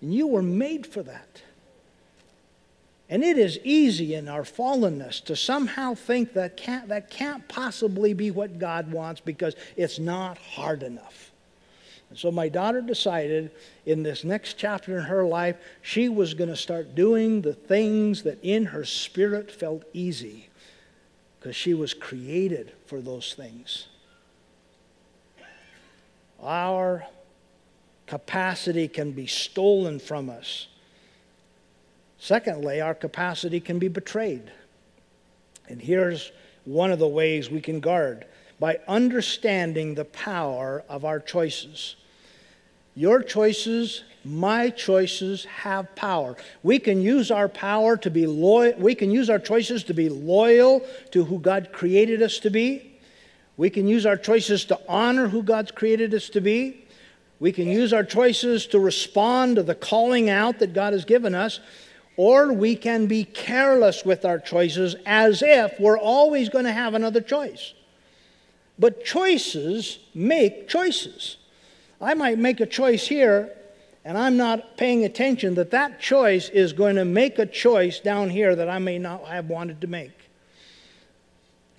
And 0.00 0.14
you 0.14 0.28
were 0.28 0.42
made 0.42 0.86
for 0.86 1.02
that. 1.02 1.42
And 3.10 3.24
it 3.24 3.36
is 3.36 3.58
easy 3.64 4.14
in 4.14 4.28
our 4.28 4.44
fallenness 4.44 5.22
to 5.24 5.34
somehow 5.34 5.94
think 5.94 6.32
that 6.34 6.56
can't, 6.56 6.86
that 6.88 7.10
can't 7.10 7.46
possibly 7.48 8.14
be 8.14 8.30
what 8.30 8.60
God 8.60 8.92
wants 8.92 9.20
because 9.20 9.56
it's 9.76 9.98
not 9.98 10.38
hard 10.38 10.84
enough. 10.84 11.32
And 12.08 12.16
so 12.16 12.30
my 12.30 12.48
daughter 12.48 12.80
decided 12.80 13.50
in 13.84 14.04
this 14.04 14.22
next 14.22 14.54
chapter 14.54 14.96
in 14.96 15.04
her 15.04 15.24
life, 15.24 15.56
she 15.82 16.08
was 16.08 16.34
going 16.34 16.50
to 16.50 16.56
start 16.56 16.94
doing 16.94 17.42
the 17.42 17.52
things 17.52 18.22
that 18.22 18.38
in 18.42 18.66
her 18.66 18.84
spirit 18.84 19.50
felt 19.50 19.82
easy 19.92 20.48
because 21.38 21.56
she 21.56 21.74
was 21.74 21.92
created 21.92 22.72
for 22.86 23.00
those 23.00 23.34
things. 23.34 23.88
Our 26.40 27.06
capacity 28.06 28.86
can 28.86 29.10
be 29.12 29.26
stolen 29.26 29.98
from 29.98 30.30
us 30.30 30.68
Secondly, 32.20 32.82
our 32.82 32.94
capacity 32.94 33.60
can 33.60 33.78
be 33.78 33.88
betrayed. 33.88 34.52
And 35.68 35.80
here's 35.80 36.32
one 36.66 36.92
of 36.92 36.98
the 36.98 37.08
ways 37.08 37.50
we 37.50 37.62
can 37.62 37.80
guard 37.80 38.26
by 38.60 38.78
understanding 38.86 39.94
the 39.94 40.04
power 40.04 40.84
of 40.86 41.06
our 41.06 41.18
choices. 41.18 41.96
Your 42.94 43.22
choices, 43.22 44.04
my 44.22 44.68
choices 44.68 45.46
have 45.46 45.94
power. 45.96 46.36
We 46.62 46.78
can 46.78 47.00
use 47.00 47.30
our 47.30 47.48
power 47.48 47.96
to 47.96 48.10
be 48.10 48.26
loyal, 48.26 48.74
we 48.76 48.94
can 48.94 49.10
use 49.10 49.30
our 49.30 49.38
choices 49.38 49.82
to 49.84 49.94
be 49.94 50.10
loyal 50.10 50.84
to 51.12 51.24
who 51.24 51.38
God 51.38 51.70
created 51.72 52.20
us 52.20 52.38
to 52.40 52.50
be. 52.50 52.98
We 53.56 53.70
can 53.70 53.88
use 53.88 54.04
our 54.04 54.18
choices 54.18 54.66
to 54.66 54.78
honor 54.86 55.28
who 55.28 55.42
God's 55.42 55.70
created 55.70 56.12
us 56.12 56.28
to 56.30 56.42
be. 56.42 56.84
We 57.38 57.52
can 57.52 57.66
use 57.68 57.94
our 57.94 58.04
choices 58.04 58.66
to 58.66 58.78
respond 58.78 59.56
to 59.56 59.62
the 59.62 59.74
calling 59.74 60.28
out 60.28 60.58
that 60.58 60.74
God 60.74 60.92
has 60.92 61.06
given 61.06 61.34
us. 61.34 61.60
Or 62.22 62.52
we 62.52 62.76
can 62.76 63.06
be 63.06 63.24
careless 63.24 64.04
with 64.04 64.26
our 64.26 64.38
choices 64.38 64.94
as 65.06 65.42
if 65.42 65.80
we're 65.80 65.98
always 65.98 66.50
going 66.50 66.66
to 66.66 66.70
have 66.70 66.92
another 66.92 67.22
choice. 67.22 67.72
But 68.78 69.06
choices 69.06 70.00
make 70.12 70.68
choices. 70.68 71.38
I 71.98 72.12
might 72.12 72.38
make 72.38 72.60
a 72.60 72.66
choice 72.66 73.06
here, 73.06 73.56
and 74.04 74.18
I'm 74.18 74.36
not 74.36 74.76
paying 74.76 75.02
attention 75.02 75.54
that 75.54 75.70
that 75.70 75.98
choice 75.98 76.50
is 76.50 76.74
going 76.74 76.96
to 76.96 77.06
make 77.06 77.38
a 77.38 77.46
choice 77.46 78.00
down 78.00 78.28
here 78.28 78.54
that 78.54 78.68
I 78.68 78.78
may 78.78 78.98
not 78.98 79.26
have 79.26 79.48
wanted 79.48 79.80
to 79.80 79.86
make. 79.86 80.12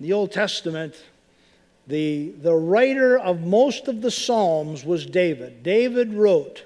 In 0.00 0.06
the 0.06 0.12
Old 0.12 0.32
Testament, 0.32 1.04
the, 1.86 2.32
the 2.42 2.54
writer 2.56 3.16
of 3.16 3.42
most 3.42 3.86
of 3.86 4.02
the 4.02 4.10
Psalms 4.10 4.84
was 4.84 5.06
David. 5.06 5.62
David 5.62 6.12
wrote 6.12 6.64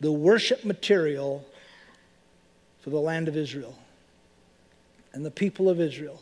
the 0.00 0.10
worship 0.10 0.64
material 0.64 1.44
for 2.84 2.90
the 2.90 3.00
land 3.00 3.28
of 3.28 3.36
Israel 3.36 3.74
and 5.14 5.24
the 5.24 5.30
people 5.30 5.70
of 5.70 5.80
Israel. 5.80 6.20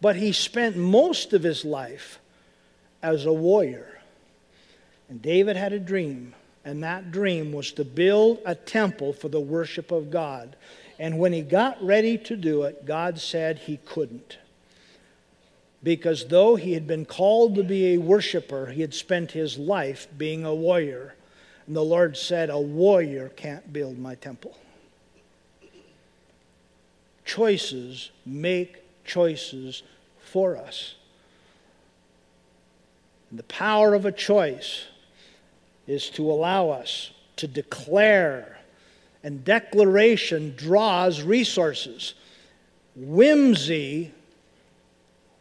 But 0.00 0.14
he 0.14 0.30
spent 0.30 0.76
most 0.76 1.32
of 1.32 1.42
his 1.42 1.64
life 1.64 2.20
as 3.02 3.26
a 3.26 3.32
warrior. 3.32 4.00
And 5.08 5.20
David 5.20 5.56
had 5.56 5.72
a 5.72 5.80
dream, 5.80 6.32
and 6.64 6.84
that 6.84 7.10
dream 7.10 7.50
was 7.52 7.72
to 7.72 7.84
build 7.84 8.38
a 8.46 8.54
temple 8.54 9.12
for 9.12 9.28
the 9.28 9.40
worship 9.40 9.90
of 9.90 10.12
God. 10.12 10.54
And 11.00 11.18
when 11.18 11.32
he 11.32 11.42
got 11.42 11.84
ready 11.84 12.18
to 12.18 12.36
do 12.36 12.62
it, 12.62 12.86
God 12.86 13.18
said 13.18 13.58
he 13.58 13.78
couldn't. 13.78 14.38
Because 15.82 16.28
though 16.28 16.54
he 16.54 16.74
had 16.74 16.86
been 16.86 17.04
called 17.04 17.56
to 17.56 17.64
be 17.64 17.94
a 17.94 17.98
worshiper, 17.98 18.66
he 18.66 18.80
had 18.80 18.94
spent 18.94 19.32
his 19.32 19.58
life 19.58 20.06
being 20.16 20.44
a 20.44 20.54
warrior. 20.54 21.16
And 21.66 21.74
the 21.74 21.82
Lord 21.82 22.16
said, 22.16 22.48
A 22.48 22.60
warrior 22.60 23.30
can't 23.30 23.72
build 23.72 23.98
my 23.98 24.14
temple. 24.14 24.56
Choices 27.24 28.10
make 28.26 28.82
choices 29.04 29.82
for 30.18 30.56
us. 30.56 30.94
And 33.30 33.38
the 33.38 33.44
power 33.44 33.94
of 33.94 34.06
a 34.06 34.12
choice 34.12 34.84
is 35.86 36.08
to 36.10 36.30
allow 36.30 36.70
us 36.70 37.10
to 37.36 37.46
declare, 37.46 38.58
and 39.22 39.44
declaration 39.44 40.54
draws 40.56 41.22
resources. 41.22 42.14
Whimsy, 42.96 44.12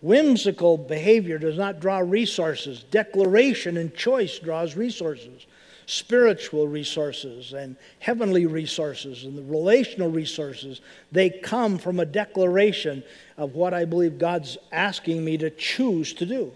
whimsical 0.01 0.77
behavior 0.77 1.37
does 1.37 1.57
not 1.57 1.79
draw 1.79 1.99
resources. 1.99 2.83
Declaration 2.83 3.77
and 3.77 3.93
choice 3.93 4.39
draws 4.39 4.75
resources 4.75 5.45
spiritual 5.85 6.67
resources 6.67 7.53
and 7.53 7.75
heavenly 7.99 8.45
resources 8.45 9.23
and 9.23 9.37
the 9.37 9.43
relational 9.43 10.09
resources. 10.09 10.81
They 11.11 11.29
come 11.29 11.77
from 11.77 11.99
a 11.99 12.05
declaration 12.05 13.03
of 13.37 13.55
what 13.55 13.73
I 13.73 13.85
believe 13.85 14.17
God's 14.17 14.57
asking 14.71 15.23
me 15.23 15.37
to 15.37 15.49
choose 15.49 16.13
to 16.13 16.25
do. 16.25 16.51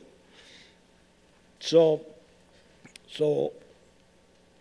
So, 1.59 2.01
so, 3.09 3.53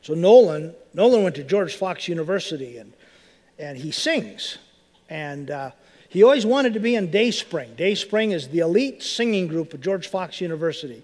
so 0.03 0.15
Nolan, 0.15 0.75
Nolan 0.95 1.23
went 1.23 1.37
to 1.37 1.45
George 1.45 1.75
Fox 1.77 2.09
University 2.09 2.79
and, 2.79 2.93
and 3.59 3.77
he 3.77 3.91
sings. 3.91 4.59
And 5.09 5.51
uh, 5.51 5.71
he 6.09 6.23
always 6.23 6.47
wanted 6.47 6.75
to 6.75 6.81
be 6.81 6.95
in 6.95 7.11
Dayspring. 7.11 7.75
Dayspring 7.77 8.33
is 8.33 8.49
the 8.49 8.61
elite 8.61 9.03
singing 9.03 9.47
group 9.47 9.75
at 9.75 9.81
George 9.81 10.09
Fox 10.09 10.41
University. 10.41 11.03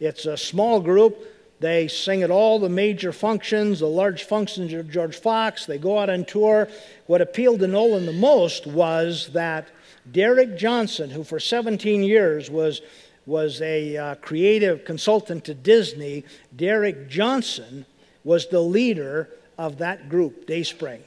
It's 0.00 0.26
a 0.26 0.36
small 0.36 0.80
group. 0.80 1.33
They 1.60 1.88
sing 1.88 2.22
at 2.22 2.30
all 2.30 2.58
the 2.58 2.68
major 2.68 3.12
functions, 3.12 3.80
the 3.80 3.86
large 3.86 4.24
functions 4.24 4.72
of 4.72 4.90
George 4.90 5.16
Fox. 5.16 5.66
They 5.66 5.78
go 5.78 5.98
out 5.98 6.10
on 6.10 6.24
tour. 6.24 6.68
What 7.06 7.20
appealed 7.20 7.60
to 7.60 7.68
Nolan 7.68 8.06
the 8.06 8.12
most 8.12 8.66
was 8.66 9.30
that 9.32 9.68
Derek 10.10 10.56
Johnson, 10.56 11.10
who 11.10 11.24
for 11.24 11.40
17 11.40 12.02
years 12.02 12.50
was 12.50 12.82
was 13.26 13.62
a 13.62 13.96
uh, 13.96 14.14
creative 14.16 14.84
consultant 14.84 15.44
to 15.44 15.54
Disney. 15.54 16.24
Derek 16.54 17.08
Johnson 17.08 17.86
was 18.22 18.48
the 18.48 18.60
leader 18.60 19.30
of 19.56 19.78
that 19.78 20.08
group, 20.08 20.46
Dayspring. 20.46 21.02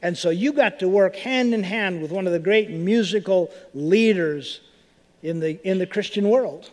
And 0.00 0.18
so 0.18 0.30
you 0.30 0.52
got 0.52 0.80
to 0.80 0.88
work 0.88 1.14
hand 1.14 1.54
in 1.54 1.62
hand 1.62 2.02
with 2.02 2.10
one 2.10 2.26
of 2.26 2.32
the 2.32 2.40
great 2.40 2.70
musical 2.70 3.52
leaders 3.72 4.60
in 5.22 5.38
the, 5.38 5.64
in 5.68 5.78
the 5.78 5.86
Christian 5.86 6.28
world. 6.28 6.70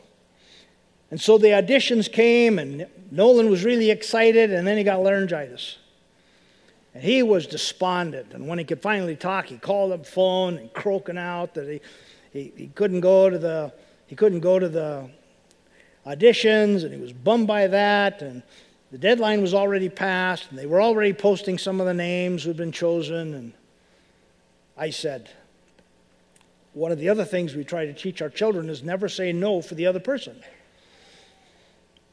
And 1.11 1.21
so 1.21 1.37
the 1.37 1.49
auditions 1.49 2.11
came, 2.11 2.57
and 2.57 2.87
Nolan 3.11 3.49
was 3.49 3.63
really 3.63 3.89
excited, 3.89 4.51
and 4.51 4.67
then 4.67 4.77
he 4.77 4.83
got 4.83 5.01
laryngitis. 5.01 5.77
And 6.93 7.03
he 7.03 7.23
was 7.23 7.47
despondent. 7.47 8.33
And 8.33 8.47
when 8.47 8.59
he 8.59 8.65
could 8.65 8.81
finally 8.81 9.15
talk, 9.15 9.45
he 9.45 9.57
called 9.57 9.91
up 9.91 10.05
phone 10.05 10.57
and 10.57 10.73
croaking 10.73 11.17
out 11.17 11.53
that 11.53 11.67
he, 11.67 11.81
he, 12.31 12.53
he 12.55 12.67
couldn't 12.67 13.01
go 13.01 13.29
to 13.29 13.37
the 13.37 13.73
he 14.07 14.15
couldn't 14.15 14.39
go 14.39 14.57
to 14.57 14.67
the 14.67 15.07
auditions, 16.03 16.83
and 16.83 16.91
he 16.91 16.99
was 16.99 17.13
bummed 17.13 17.45
by 17.45 17.67
that. 17.67 18.23
And 18.23 18.41
the 18.91 18.97
deadline 18.97 19.41
was 19.41 19.53
already 19.53 19.87
passed, 19.87 20.49
and 20.49 20.57
they 20.57 20.65
were 20.65 20.81
already 20.81 21.13
posting 21.13 21.59
some 21.59 21.79
of 21.79 21.85
the 21.85 21.93
names 21.93 22.43
who'd 22.43 22.57
been 22.57 22.71
chosen. 22.71 23.35
And 23.35 23.53
I 24.75 24.89
said, 24.89 25.29
one 26.73 26.91
of 26.91 26.97
the 26.97 27.09
other 27.09 27.23
things 27.23 27.55
we 27.55 27.63
try 27.63 27.85
to 27.85 27.93
teach 27.93 28.19
our 28.21 28.29
children 28.29 28.67
is 28.67 28.81
never 28.81 29.07
say 29.07 29.31
no 29.31 29.61
for 29.61 29.75
the 29.75 29.85
other 29.85 29.99
person. 29.99 30.41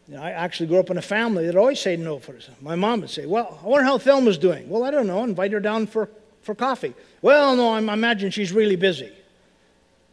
You 0.09 0.15
know, 0.15 0.23
I 0.23 0.31
actually 0.31 0.69
grew 0.69 0.79
up 0.79 0.91
in 0.91 0.99
a 0.99 1.03
family 1.03 1.47
that 1.47 1.57
always 1.57 1.81
said 1.81 1.99
no 1.99 2.19
for 2.19 2.37
us. 2.37 2.49
My 2.61 2.77
mom 2.77 3.01
would 3.01 3.11
say, 3.11 3.27
Well, 3.27 3.59
I 3.63 3.67
wonder 3.67 3.85
how 3.85 3.99
Thelma's 3.99 4.39
doing. 4.39 4.69
Well, 4.69 4.85
I 4.85 4.91
don't 4.91 5.07
know. 5.07 5.25
Invite 5.25 5.53
her 5.53 5.61
down 5.61 5.87
for, 5.87 6.09
for 6.43 6.55
coffee. 6.55 6.95
Well, 7.23 7.57
no, 7.57 7.71
I 7.71 7.79
imagine 7.79 8.31
she's 8.31 8.53
really 8.53 8.77
busy. 8.77 9.13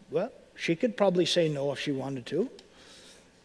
Well, 0.10 0.32
she 0.56 0.76
could 0.76 0.98
probably 0.98 1.26
say 1.26 1.48
no 1.48 1.72
if 1.72 1.80
she 1.80 1.92
wanted 1.92 2.26
to. 2.28 2.50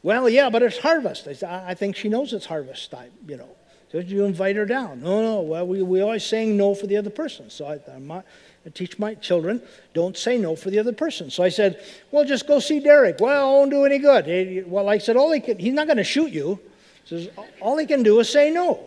Well, 0.02 0.28
yeah, 0.28 0.48
but 0.48 0.62
it's 0.62 0.78
harvest. 0.78 1.28
I, 1.42 1.64
I 1.68 1.74
think 1.74 1.96
she 1.96 2.08
knows 2.08 2.32
it's 2.32 2.46
harvest 2.46 2.90
time, 2.90 3.10
you 3.26 3.36
know. 3.36 3.48
So 3.90 3.98
you 3.98 4.24
invite 4.24 4.56
her 4.56 4.66
down. 4.66 5.02
No, 5.02 5.22
no. 5.22 5.40
Well, 5.40 5.66
we, 5.66 5.82
we 5.82 6.00
always 6.00 6.24
saying 6.24 6.56
no 6.56 6.74
for 6.74 6.86
the 6.86 6.96
other 6.96 7.10
person. 7.10 7.50
So 7.50 7.66
I, 7.66 7.80
I, 7.90 8.22
I 8.66 8.70
teach 8.70 8.98
my 8.98 9.14
children, 9.14 9.62
don't 9.94 10.16
say 10.16 10.36
no 10.36 10.54
for 10.56 10.70
the 10.70 10.78
other 10.78 10.92
person. 10.92 11.30
So 11.30 11.42
I 11.42 11.48
said, 11.48 11.82
well, 12.10 12.24
just 12.24 12.46
go 12.46 12.58
see 12.58 12.80
Derek. 12.80 13.18
Well, 13.20 13.48
it 13.48 13.52
won't 13.52 13.70
do 13.70 13.84
any 13.84 13.98
good. 13.98 14.70
Well, 14.70 14.88
I 14.88 14.98
said, 14.98 15.16
all 15.16 15.32
he 15.32 15.40
can, 15.40 15.58
he's 15.58 15.72
not 15.72 15.86
going 15.86 15.96
to 15.96 16.04
shoot 16.04 16.30
you. 16.30 16.58
He 17.04 17.16
says, 17.16 17.28
all 17.60 17.78
he 17.78 17.86
can 17.86 18.02
do 18.02 18.18
is 18.20 18.28
say 18.28 18.50
no. 18.50 18.80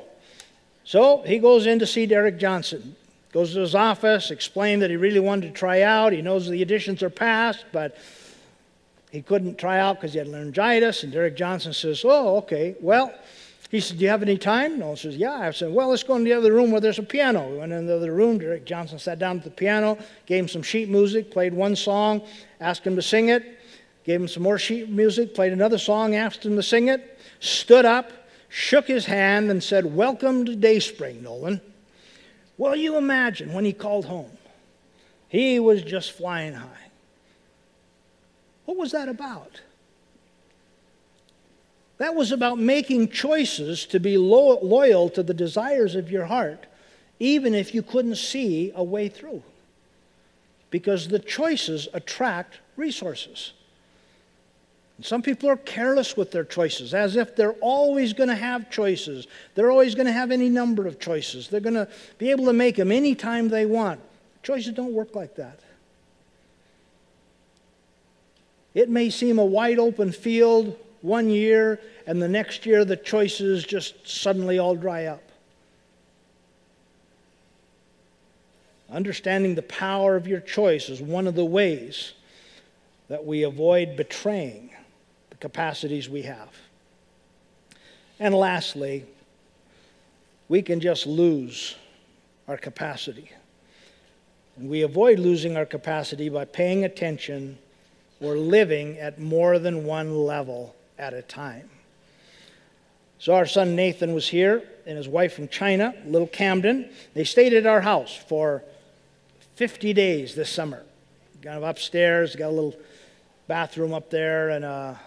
So 0.83 1.23
he 1.23 1.39
goes 1.39 1.65
in 1.65 1.79
to 1.79 1.87
see 1.87 2.05
Derek 2.05 2.37
Johnson. 2.37 2.95
Goes 3.31 3.53
to 3.53 3.61
his 3.61 3.75
office, 3.75 4.29
explained 4.29 4.81
that 4.81 4.89
he 4.89 4.97
really 4.97 5.21
wanted 5.21 5.47
to 5.47 5.53
try 5.53 5.83
out. 5.83 6.11
He 6.11 6.21
knows 6.21 6.49
the 6.49 6.65
auditions 6.65 7.01
are 7.01 7.09
passed, 7.09 7.63
but 7.71 7.97
he 9.09 9.21
couldn't 9.21 9.57
try 9.57 9.79
out 9.79 9.95
because 9.95 10.11
he 10.11 10.19
had 10.19 10.27
laryngitis. 10.27 11.03
And 11.03 11.13
Derek 11.13 11.37
Johnson 11.37 11.73
says, 11.73 12.03
Oh, 12.03 12.37
okay. 12.37 12.75
Well, 12.81 13.13
he 13.71 13.79
said, 13.79 13.99
Do 13.99 14.03
you 14.03 14.09
have 14.09 14.21
any 14.21 14.37
time? 14.37 14.77
Nolan 14.79 14.97
says, 14.97 15.15
Yeah. 15.15 15.31
I 15.31 15.51
said, 15.51 15.71
Well, 15.71 15.87
let's 15.87 16.03
go 16.03 16.17
in 16.17 16.25
the 16.25 16.33
other 16.33 16.51
room 16.51 16.71
where 16.71 16.81
there's 16.81 16.99
a 16.99 17.03
piano. 17.03 17.47
We 17.49 17.57
went 17.57 17.71
in 17.71 17.87
the 17.87 17.95
other 17.95 18.13
room. 18.13 18.37
Derek 18.37 18.65
Johnson 18.65 18.99
sat 18.99 19.17
down 19.17 19.37
at 19.37 19.45
the 19.45 19.49
piano, 19.49 19.97
gave 20.25 20.43
him 20.43 20.49
some 20.49 20.61
sheet 20.61 20.89
music, 20.89 21.31
played 21.31 21.53
one 21.53 21.77
song, 21.77 22.21
asked 22.59 22.85
him 22.85 22.97
to 22.97 23.01
sing 23.01 23.29
it, 23.29 23.59
gave 24.03 24.19
him 24.19 24.27
some 24.27 24.43
more 24.43 24.59
sheet 24.59 24.89
music, 24.89 25.33
played 25.33 25.53
another 25.53 25.77
song, 25.77 26.15
asked 26.15 26.45
him 26.45 26.57
to 26.57 26.63
sing 26.63 26.89
it, 26.89 27.17
stood 27.39 27.85
up, 27.85 28.11
shook 28.49 28.87
his 28.87 29.05
hand, 29.05 29.49
and 29.49 29.63
said, 29.63 29.95
Welcome 29.95 30.43
to 30.45 30.55
Dayspring, 30.55 31.23
Nolan. 31.23 31.61
Well, 32.57 32.75
you 32.75 32.97
imagine 32.97 33.53
when 33.53 33.63
he 33.63 33.71
called 33.71 34.03
home, 34.03 34.37
he 35.29 35.61
was 35.61 35.81
just 35.81 36.11
flying 36.11 36.55
high. 36.55 36.89
What 38.65 38.75
was 38.75 38.91
that 38.91 39.07
about? 39.07 39.61
That 42.01 42.15
was 42.15 42.31
about 42.31 42.57
making 42.57 43.09
choices 43.09 43.85
to 43.85 43.99
be 43.99 44.17
lo- 44.17 44.57
loyal 44.63 45.07
to 45.11 45.21
the 45.21 45.35
desires 45.35 45.93
of 45.93 46.09
your 46.09 46.25
heart, 46.25 46.65
even 47.19 47.53
if 47.53 47.75
you 47.75 47.83
couldn't 47.83 48.15
see 48.15 48.71
a 48.73 48.83
way 48.83 49.07
through. 49.07 49.43
Because 50.71 51.09
the 51.09 51.19
choices 51.19 51.87
attract 51.93 52.57
resources. 52.75 53.53
Some 55.01 55.21
people 55.21 55.47
are 55.47 55.57
careless 55.57 56.17
with 56.17 56.31
their 56.31 56.43
choices, 56.43 56.95
as 56.95 57.15
if 57.15 57.35
they're 57.35 57.53
always 57.61 58.13
going 58.13 58.29
to 58.29 58.35
have 58.35 58.71
choices. 58.71 59.27
They're 59.53 59.69
always 59.69 59.93
going 59.93 60.07
to 60.07 60.11
have 60.11 60.31
any 60.31 60.49
number 60.49 60.87
of 60.87 60.99
choices. 60.99 61.49
They're 61.49 61.59
going 61.59 61.75
to 61.75 61.87
be 62.17 62.31
able 62.31 62.45
to 62.45 62.53
make 62.53 62.77
them 62.77 62.91
anytime 62.91 63.47
they 63.47 63.67
want. 63.67 63.99
Choices 64.41 64.73
don't 64.73 64.93
work 64.93 65.13
like 65.13 65.35
that. 65.35 65.59
It 68.73 68.89
may 68.89 69.11
seem 69.11 69.37
a 69.37 69.45
wide 69.45 69.77
open 69.77 70.11
field 70.11 70.75
one 71.01 71.29
year, 71.29 71.79
and 72.05 72.21
the 72.21 72.27
next 72.27 72.65
year 72.65 72.85
the 72.85 72.95
choices 72.95 73.63
just 73.63 74.07
suddenly 74.07 74.59
all 74.59 74.75
dry 74.75 75.05
up. 75.05 75.23
Understanding 78.91 79.55
the 79.55 79.61
power 79.63 80.15
of 80.15 80.27
your 80.27 80.41
choice 80.41 80.89
is 80.89 81.01
one 81.01 81.27
of 81.27 81.35
the 81.35 81.45
ways 81.45 82.13
that 83.07 83.25
we 83.25 83.43
avoid 83.43 83.95
betraying 83.95 84.69
the 85.29 85.37
capacities 85.37 86.09
we 86.09 86.23
have. 86.23 86.49
And 88.19 88.35
lastly, 88.35 89.05
we 90.49 90.61
can 90.61 90.81
just 90.81 91.07
lose 91.07 91.75
our 92.47 92.57
capacity. 92.57 93.31
And 94.57 94.69
we 94.69 94.81
avoid 94.81 95.17
losing 95.19 95.55
our 95.55 95.65
capacity 95.65 96.27
by 96.27 96.45
paying 96.45 96.83
attention 96.83 97.57
or 98.19 98.35
living 98.35 98.97
at 98.99 99.19
more 99.19 99.57
than 99.57 99.85
one 99.85 100.25
level 100.25 100.75
at 101.01 101.15
a 101.15 101.21
time. 101.23 101.67
So 103.17 103.33
our 103.33 103.47
son 103.47 103.75
Nathan 103.75 104.13
was 104.13 104.27
here 104.27 104.63
and 104.85 104.95
his 104.95 105.07
wife 105.07 105.33
from 105.33 105.47
China, 105.47 105.93
little 106.05 106.27
Camden. 106.27 106.89
They 107.15 107.23
stayed 107.23 107.53
at 107.53 107.65
our 107.65 107.81
house 107.81 108.15
for 108.15 108.63
50 109.55 109.93
days 109.93 110.35
this 110.35 110.49
summer. 110.49 110.83
Kind 111.41 111.57
of 111.57 111.63
upstairs, 111.63 112.35
got 112.35 112.49
a 112.49 112.51
little 112.51 112.75
bathroom 113.47 113.93
up 113.93 114.11
there 114.11 114.49
and 114.49 114.63
a 114.63 114.99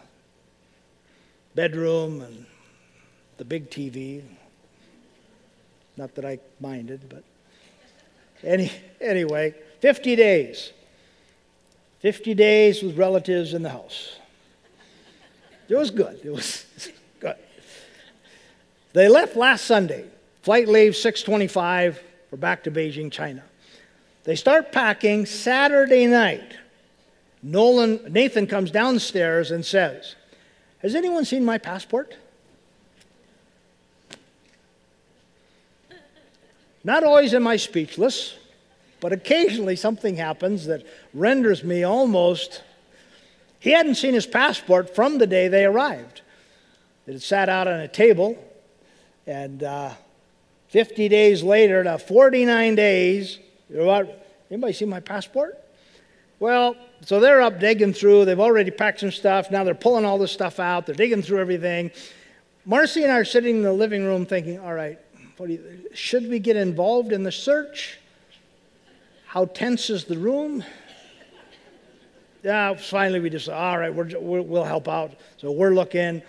bedroom 1.55 2.21
and 2.21 2.45
the 3.39 3.45
big 3.45 3.71
TV. 3.71 4.23
Not 5.97 6.15
that 6.17 6.25
I 6.25 6.41
minded, 6.61 7.09
but 7.09 7.23
any, 8.43 8.71
anyway, 9.01 9.55
50 9.81 10.17
days. 10.17 10.73
50 12.01 12.35
days 12.35 12.83
with 12.83 12.99
relatives 12.99 13.55
in 13.55 13.63
the 13.63 13.71
house. 13.71 14.19
It 15.69 15.77
was 15.77 15.91
good. 15.91 16.21
It 16.25 16.31
was 16.31 16.67
good. 17.21 17.37
They 18.93 19.09
left 19.09 19.37
last 19.37 19.65
Sunday. 19.65 20.05
Flight 20.43 20.69
leaves 20.69 21.01
625 21.01 22.03
for 22.31 22.37
back 22.37 22.65
to 22.65 22.71
Beijing, 22.71 23.11
China. 23.11 23.43
They 24.25 24.37
start 24.37 24.73
packing 24.73 25.27
Saturday 25.27 26.07
night. 26.07 26.57
Nolan, 27.43 28.01
Nathan 28.11 28.47
comes 28.47 28.71
downstairs 28.71 29.51
and 29.51 29.65
says, 29.65 30.15
Has 30.79 30.95
anyone 30.95 31.25
seen 31.25 31.45
my 31.45 31.59
passport? 31.59 32.17
Not 36.83 37.05
always 37.05 37.33
am 37.33 37.47
I 37.47 37.57
speechless, 37.57 38.35
but 39.01 39.13
occasionally 39.13 39.77
something 39.77 40.17
happens 40.17 40.67
that 40.67 40.87
renders 41.15 41.65
me 41.65 41.83
almost. 41.83 42.63
He 43.65 43.71
hadn't 43.71 43.95
seen 43.95 44.13
his 44.13 44.27
passport 44.27 44.95
from 44.95 45.17
the 45.17 45.27
day 45.27 45.49
they 45.49 45.65
arrived. 45.65 46.21
It 47.07 47.13
had 47.13 47.23
sat 47.23 47.49
out 47.49 47.67
on 47.67 47.81
a 47.81 47.89
table, 47.89 48.37
and 49.27 49.63
uh, 49.63 49.95
50 50.69 51.09
days 51.09 51.43
later, 51.43 51.83
to 51.83 51.97
49 51.97 52.75
days, 52.75 53.39
you 53.71 53.79
know 53.79 53.87
what? 53.87 54.29
Anybody 54.51 54.75
see 54.75 54.85
my 54.85 55.01
passport? 55.01 55.59
Well, 56.41 56.77
so 57.07 57.21
they're 57.21 57.41
up 57.41 57.59
digging 57.59 57.95
through. 57.95 58.27
They've 58.27 58.39
already 58.39 58.71
packed 58.71 59.01
some 59.01 59.11
stuff. 59.11 59.51
Now 59.51 59.65
they're 59.65 59.75
pulling 59.75 60.05
all 60.05 60.19
this 60.19 60.33
stuff 60.33 60.61
out. 60.61 60.85
They're 60.85 60.95
digging 60.95 61.23
through 61.23 61.41
everything. 61.41 61.91
Marcy 62.67 63.03
and 63.03 63.11
I 63.11 63.17
are 63.17 63.25
sitting 63.25 63.57
in 63.57 63.63
the 63.63 63.73
living 63.73 64.05
room 64.05 64.27
thinking, 64.27 64.61
all 64.61 64.75
right, 64.75 64.99
you, 65.41 65.89
should 65.95 66.29
we 66.29 66.39
get 66.39 66.57
involved 66.57 67.13
in 67.13 67.23
the 67.23 67.33
search? 67.33 67.99
How 69.25 69.47
tense 69.47 69.89
is 69.89 70.05
the 70.05 70.19
room? 70.19 70.63
Yeah, 72.45 72.75
finally 72.75 73.21
we 73.21 73.31
just, 73.31 73.49
all 73.49 73.79
right, 73.79 73.93
we're, 73.93 74.05
we 74.21 74.41
will 74.43 74.65
help 74.65 74.87
out. 74.87 75.13
So 75.39 75.51
we're 75.51 75.75
looking. 75.75 76.21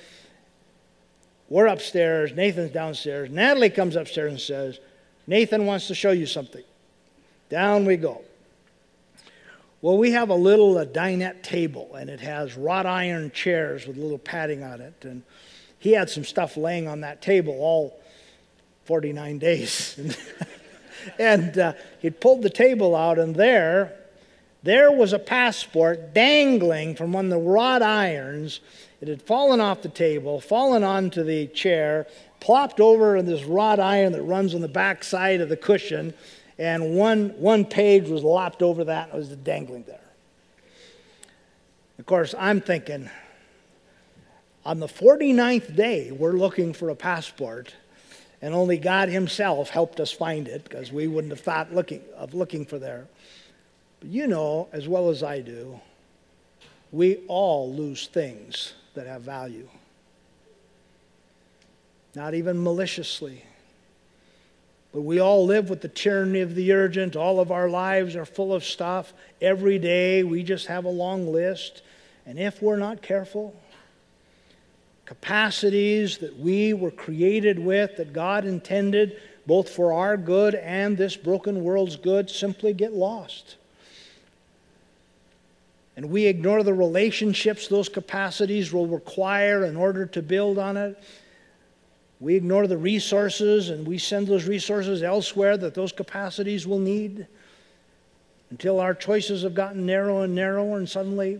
We're 1.49 1.67
upstairs. 1.67 2.31
Nathan's 2.31 2.71
downstairs. 2.71 3.29
Natalie 3.29 3.69
comes 3.69 3.97
upstairs 3.97 4.31
and 4.31 4.39
says, 4.39 4.79
Nathan 5.27 5.65
wants 5.65 5.87
to 5.89 5.95
show 5.95 6.11
you 6.11 6.25
something. 6.25 6.63
Down 7.49 7.85
we 7.85 7.97
go. 7.97 8.21
Well, 9.81 9.97
we 9.97 10.11
have 10.11 10.29
a 10.29 10.35
little 10.35 10.77
a 10.77 10.85
dinette 10.85 11.43
table, 11.43 11.93
and 11.95 12.09
it 12.09 12.21
has 12.21 12.55
wrought 12.55 12.85
iron 12.85 13.29
chairs 13.31 13.85
with 13.85 13.97
a 13.97 14.01
little 14.01 14.17
padding 14.17 14.63
on 14.63 14.79
it. 14.79 15.03
And 15.03 15.21
he 15.79 15.91
had 15.91 16.09
some 16.09 16.23
stuff 16.23 16.55
laying 16.55 16.87
on 16.87 17.01
that 17.01 17.21
table, 17.21 17.53
all 17.59 18.01
49 18.85 19.37
days. 19.37 20.17
and 21.19 21.57
uh, 21.57 21.73
he'd 21.99 22.21
pulled 22.21 22.41
the 22.41 22.49
table 22.49 22.95
out, 22.95 23.19
and 23.19 23.35
there, 23.35 23.97
there 24.65 24.91
was 24.91 25.13
a 25.13 25.19
passport 25.19 26.15
dangling 26.15 26.95
from 26.95 27.13
one 27.13 27.25
of 27.25 27.29
the 27.31 27.37
wrought 27.37 27.83
irons. 27.83 28.61
It 28.99 29.07
had 29.07 29.21
fallen 29.21 29.61
off 29.61 29.83
the 29.83 29.89
table, 29.89 30.41
fallen 30.41 30.83
onto 30.83 31.23
the 31.23 31.45
chair, 31.47 32.07
plopped 32.39 32.79
over 32.79 33.15
in 33.15 33.27
this 33.27 33.43
wrought 33.43 33.79
iron 33.79 34.13
that 34.13 34.23
runs 34.23 34.55
on 34.55 34.61
the 34.61 34.67
back 34.67 35.03
side 35.03 35.39
of 35.39 35.49
the 35.49 35.55
cushion, 35.55 36.15
and 36.57 36.95
one, 36.95 37.29
one 37.37 37.63
page 37.63 38.09
was 38.09 38.23
lopped 38.23 38.63
over 38.63 38.85
that 38.85 39.09
and 39.09 39.13
it 39.13 39.17
was 39.17 39.29
dangling 39.37 39.83
there. 39.83 39.99
Of 41.99 42.07
course, 42.07 42.33
I'm 42.35 42.59
thinking, 42.59 43.07
on 44.65 44.79
the 44.79 44.87
49th 44.87 45.75
day, 45.75 46.11
we're 46.11 46.33
looking 46.33 46.73
for 46.73 46.89
a 46.89 46.95
passport 46.95 47.71
and 48.41 48.55
only 48.55 48.79
God 48.79 49.09
Himself 49.09 49.69
helped 49.69 49.99
us 49.99 50.11
find 50.11 50.47
it 50.47 50.63
because 50.63 50.91
we 50.91 51.07
wouldn't 51.07 51.31
have 51.31 51.41
thought 51.41 51.71
looking, 51.71 52.01
of 52.17 52.33
looking 52.33 52.65
for 52.65 52.79
there. 52.79 53.07
But 54.05 54.13
you 54.13 54.27
know 54.27 54.69
as 54.71 54.87
well 54.87 55.09
as 55.09 55.23
I 55.23 55.39
do, 55.39 55.79
we 56.91 57.23
all 57.27 57.73
lose 57.73 58.05
things 58.05 58.73
that 58.93 59.07
have 59.07 59.23
value. 59.23 59.67
Not 62.13 62.35
even 62.35 62.63
maliciously. 62.63 63.43
But 64.93 65.01
we 65.01 65.19
all 65.19 65.47
live 65.47 65.71
with 65.71 65.81
the 65.81 65.87
tyranny 65.87 66.41
of 66.41 66.53
the 66.53 66.71
urgent. 66.71 67.15
All 67.15 67.39
of 67.39 67.51
our 67.51 67.67
lives 67.67 68.15
are 68.15 68.27
full 68.27 68.53
of 68.53 68.63
stuff. 68.63 69.11
Every 69.41 69.79
day 69.79 70.21
we 70.21 70.43
just 70.43 70.67
have 70.67 70.85
a 70.85 70.89
long 70.89 71.33
list. 71.33 71.81
And 72.27 72.37
if 72.37 72.61
we're 72.61 72.77
not 72.77 73.01
careful, 73.01 73.59
capacities 75.05 76.19
that 76.19 76.37
we 76.37 76.73
were 76.75 76.91
created 76.91 77.57
with, 77.57 77.97
that 77.97 78.13
God 78.13 78.45
intended 78.45 79.19
both 79.47 79.69
for 79.69 79.93
our 79.93 80.15
good 80.15 80.53
and 80.53 80.95
this 80.95 81.17
broken 81.17 81.63
world's 81.63 81.95
good, 81.95 82.29
simply 82.29 82.71
get 82.71 82.93
lost. 82.93 83.55
And 85.95 86.09
we 86.09 86.25
ignore 86.25 86.63
the 86.63 86.73
relationships 86.73 87.67
those 87.67 87.87
capacities 87.87 88.73
will 88.73 88.87
require 88.87 89.65
in 89.65 89.77
order 89.77 90.05
to 90.07 90.21
build 90.21 90.57
on 90.57 90.75
it. 90.75 91.01
We 92.19 92.35
ignore 92.35 92.67
the 92.67 92.77
resources 92.77 93.69
and 93.69 93.87
we 93.87 93.97
send 93.97 94.27
those 94.27 94.45
resources 94.45 95.03
elsewhere 95.03 95.57
that 95.57 95.73
those 95.73 95.91
capacities 95.91 96.67
will 96.67 96.79
need 96.79 97.27
until 98.49 98.79
our 98.79 98.93
choices 98.93 99.43
have 99.43 99.55
gotten 99.55 99.85
narrower 99.85 100.25
and 100.25 100.35
narrower, 100.35 100.77
and 100.77 100.87
suddenly 100.87 101.39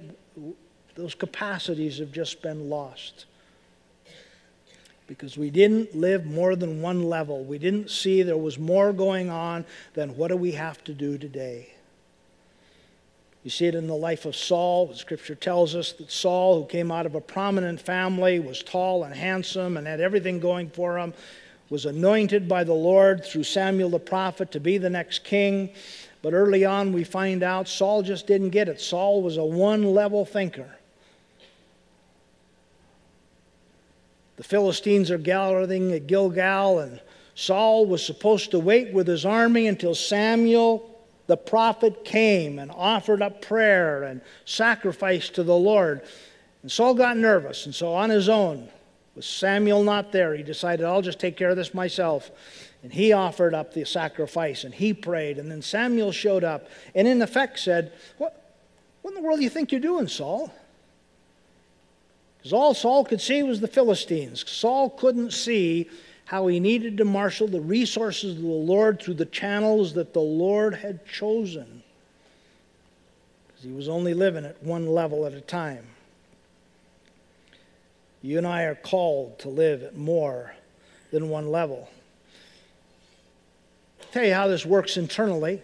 those 0.96 1.14
capacities 1.14 2.00
have 2.00 2.12
just 2.12 2.42
been 2.42 2.70
lost 2.70 3.26
because 5.08 5.38
we 5.38 5.50
didn't 5.50 5.96
live 5.96 6.26
more 6.26 6.56
than 6.56 6.82
one 6.82 7.04
level. 7.04 7.44
We 7.44 7.60
didn't 7.60 7.92
see 7.92 8.24
there 8.24 8.38
was 8.38 8.58
more 8.58 8.92
going 8.92 9.30
on 9.30 9.66
than 9.94 10.18
what 10.18 10.30
do 10.30 10.36
we 10.36 10.54
have 10.54 10.84
to 10.86 10.94
do 10.94 11.18
today. 11.18 11.75
You 13.46 13.52
see 13.52 13.68
it 13.68 13.76
in 13.76 13.86
the 13.86 13.96
life 13.96 14.26
of 14.26 14.36
Saul. 14.36 14.92
Scripture 14.96 15.36
tells 15.36 15.76
us 15.76 15.92
that 15.94 16.10
Saul, 16.10 16.60
who 16.60 16.68
came 16.68 16.92
out 16.92 17.06
of 17.06 17.14
a 17.14 17.22
prominent 17.22 17.80
family, 17.80 18.40
was 18.40 18.64
tall 18.64 19.04
and 19.04 19.14
handsome 19.14 19.78
and 19.78 19.86
had 19.86 20.02
everything 20.02 20.40
going 20.40 20.72
for 20.72 20.98
him, 20.98 21.14
was 21.70 21.86
anointed 21.86 22.50
by 22.50 22.64
the 22.64 22.74
Lord 22.74 23.24
through 23.24 23.44
Samuel 23.44 23.92
the 23.92 24.00
prophet 24.00 24.52
to 24.54 24.60
be 24.60 24.80
the 24.80 24.90
next 24.90 25.24
king. 25.24 25.70
But 26.24 26.34
early 26.34 26.66
on, 26.66 26.92
we 26.92 27.04
find 27.04 27.44
out 27.44 27.68
Saul 27.68 28.02
just 28.02 28.26
didn't 28.26 28.50
get 28.50 28.68
it. 28.68 28.82
Saul 28.82 29.22
was 29.22 29.38
a 29.38 29.46
one 29.46 29.84
level 29.94 30.26
thinker. 30.26 30.78
The 34.38 34.44
Philistines 34.44 35.12
are 35.12 35.20
gathering 35.20 35.92
at 35.92 36.08
Gilgal, 36.08 36.80
and 36.80 37.00
Saul 37.36 37.86
was 37.86 38.04
supposed 38.04 38.50
to 38.52 38.60
wait 38.60 38.92
with 38.92 39.06
his 39.06 39.24
army 39.24 39.68
until 39.68 39.94
Samuel 39.94 40.95
the 41.28 41.38
prophet 41.38 42.06
came 42.06 42.60
and 42.60 42.72
offered 42.72 43.22
up 43.22 43.42
prayer 43.42 44.04
and 44.04 44.22
sacrifice 44.46 45.30
to 45.30 45.44
the 45.44 45.56
Lord. 45.56 46.02
And 46.62 46.72
Saul 46.72 46.94
got 46.94 47.18
nervous, 47.18 47.66
and 47.66 47.74
so 47.74 47.94
on 47.94 48.10
his 48.10 48.30
own, 48.30 48.70
with 49.16 49.26
Samuel 49.26 49.84
not 49.84 50.12
there, 50.12 50.36
he 50.36 50.44
decided, 50.44 50.86
I'll 50.86 51.02
just 51.02 51.20
take 51.20 51.38
care 51.38 51.50
of 51.50 51.56
this 51.56 51.74
myself. 51.74 52.30
And 52.84 52.92
he 52.92 53.14
offered 53.14 53.54
up 53.54 53.74
the 53.74 53.86
sacrifice 53.86 54.64
and 54.64 54.74
he 54.74 54.94
prayed. 54.94 55.40
And 55.40 55.50
then 55.50 55.62
Samuel 55.62 56.12
showed 56.12 56.44
up 56.44 56.68
and, 56.94 57.08
in 57.08 57.22
effect, 57.22 57.60
said, 57.60 57.94
What, 58.18 58.54
what 59.02 59.12
in 59.12 59.16
the 59.16 59.22
world 59.22 59.40
do 59.40 59.44
you 59.44 59.50
think 59.50 59.72
you're 59.72 59.82
doing, 59.82 60.08
Saul? 60.08 60.54
Because 62.38 62.54
all 62.54 62.76
Saul 62.76 63.06
could 63.06 63.22
see 63.22 63.42
was 63.42 63.60
the 63.60 63.68
Philistines. 63.68 64.48
Saul 64.48 64.92
couldn't 64.92 65.32
see 65.32 65.90
how 66.26 66.48
he 66.48 66.60
needed 66.60 66.98
to 66.98 67.06
marshal 67.06 67.48
the 67.48 67.62
resources 67.62 68.36
of 68.36 68.42
the 68.42 68.48
Lord 68.48 69.02
through 69.02 69.14
the 69.14 69.26
channels 69.26 69.94
that 69.94 70.14
the 70.14 70.20
Lord 70.20 70.76
had 70.76 71.06
chosen. 71.08 71.84
Because 73.48 73.64
he 73.64 73.72
was 73.72 73.88
only 73.88 74.14
living 74.14 74.44
at 74.44 74.62
one 74.64 74.88
level 74.88 75.26
at 75.26 75.34
a 75.34 75.42
time. 75.42 75.86
You 78.24 78.40
and 78.40 78.48
I 78.48 78.64
are 78.64 78.76
called 78.76 79.38
to 79.40 79.50
live 79.50 79.84
at 79.84 79.96
more 79.96 80.56
than 81.12 81.30
one 81.30 81.52
level. 81.52 81.88
I'll 84.02 84.08
tell 84.12 84.26
you 84.26 84.34
how 84.34 84.48
this 84.48 84.66
works 84.66 84.98
internally. 84.98 85.62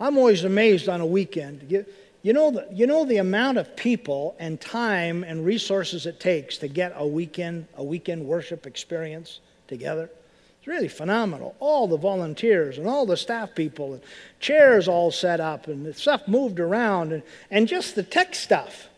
I'm 0.00 0.18
always 0.18 0.42
amazed 0.42 0.88
on 0.88 1.00
a 1.00 1.06
weekend. 1.06 1.86
You, 2.22 2.34
know 2.34 2.50
the, 2.50 2.68
you 2.70 2.86
know 2.86 3.04
the 3.04 3.16
amount 3.16 3.58
of 3.58 3.76
people 3.76 4.36
and 4.38 4.60
time 4.60 5.24
and 5.24 5.44
resources 5.44 6.04
it 6.04 6.20
takes 6.20 6.58
to 6.58 6.68
get 6.68 6.92
a 6.96 7.06
weekend, 7.06 7.66
a 7.76 7.84
weekend 7.84 8.26
worship 8.26 8.66
experience 8.66 9.40
together? 9.68 10.10
It's 10.58 10.66
really 10.66 10.88
phenomenal. 10.88 11.56
All 11.58 11.88
the 11.88 11.96
volunteers 11.96 12.76
and 12.76 12.86
all 12.86 13.06
the 13.06 13.16
staff 13.16 13.54
people 13.54 13.94
and 13.94 14.02
chairs 14.40 14.88
all 14.88 15.10
set 15.10 15.40
up 15.40 15.68
and 15.68 15.96
stuff 15.96 16.28
moved 16.28 16.60
around 16.60 17.12
and, 17.12 17.22
and 17.50 17.66
just 17.66 17.94
the 17.94 18.02
tech 18.02 18.34
stuff. 18.34 18.88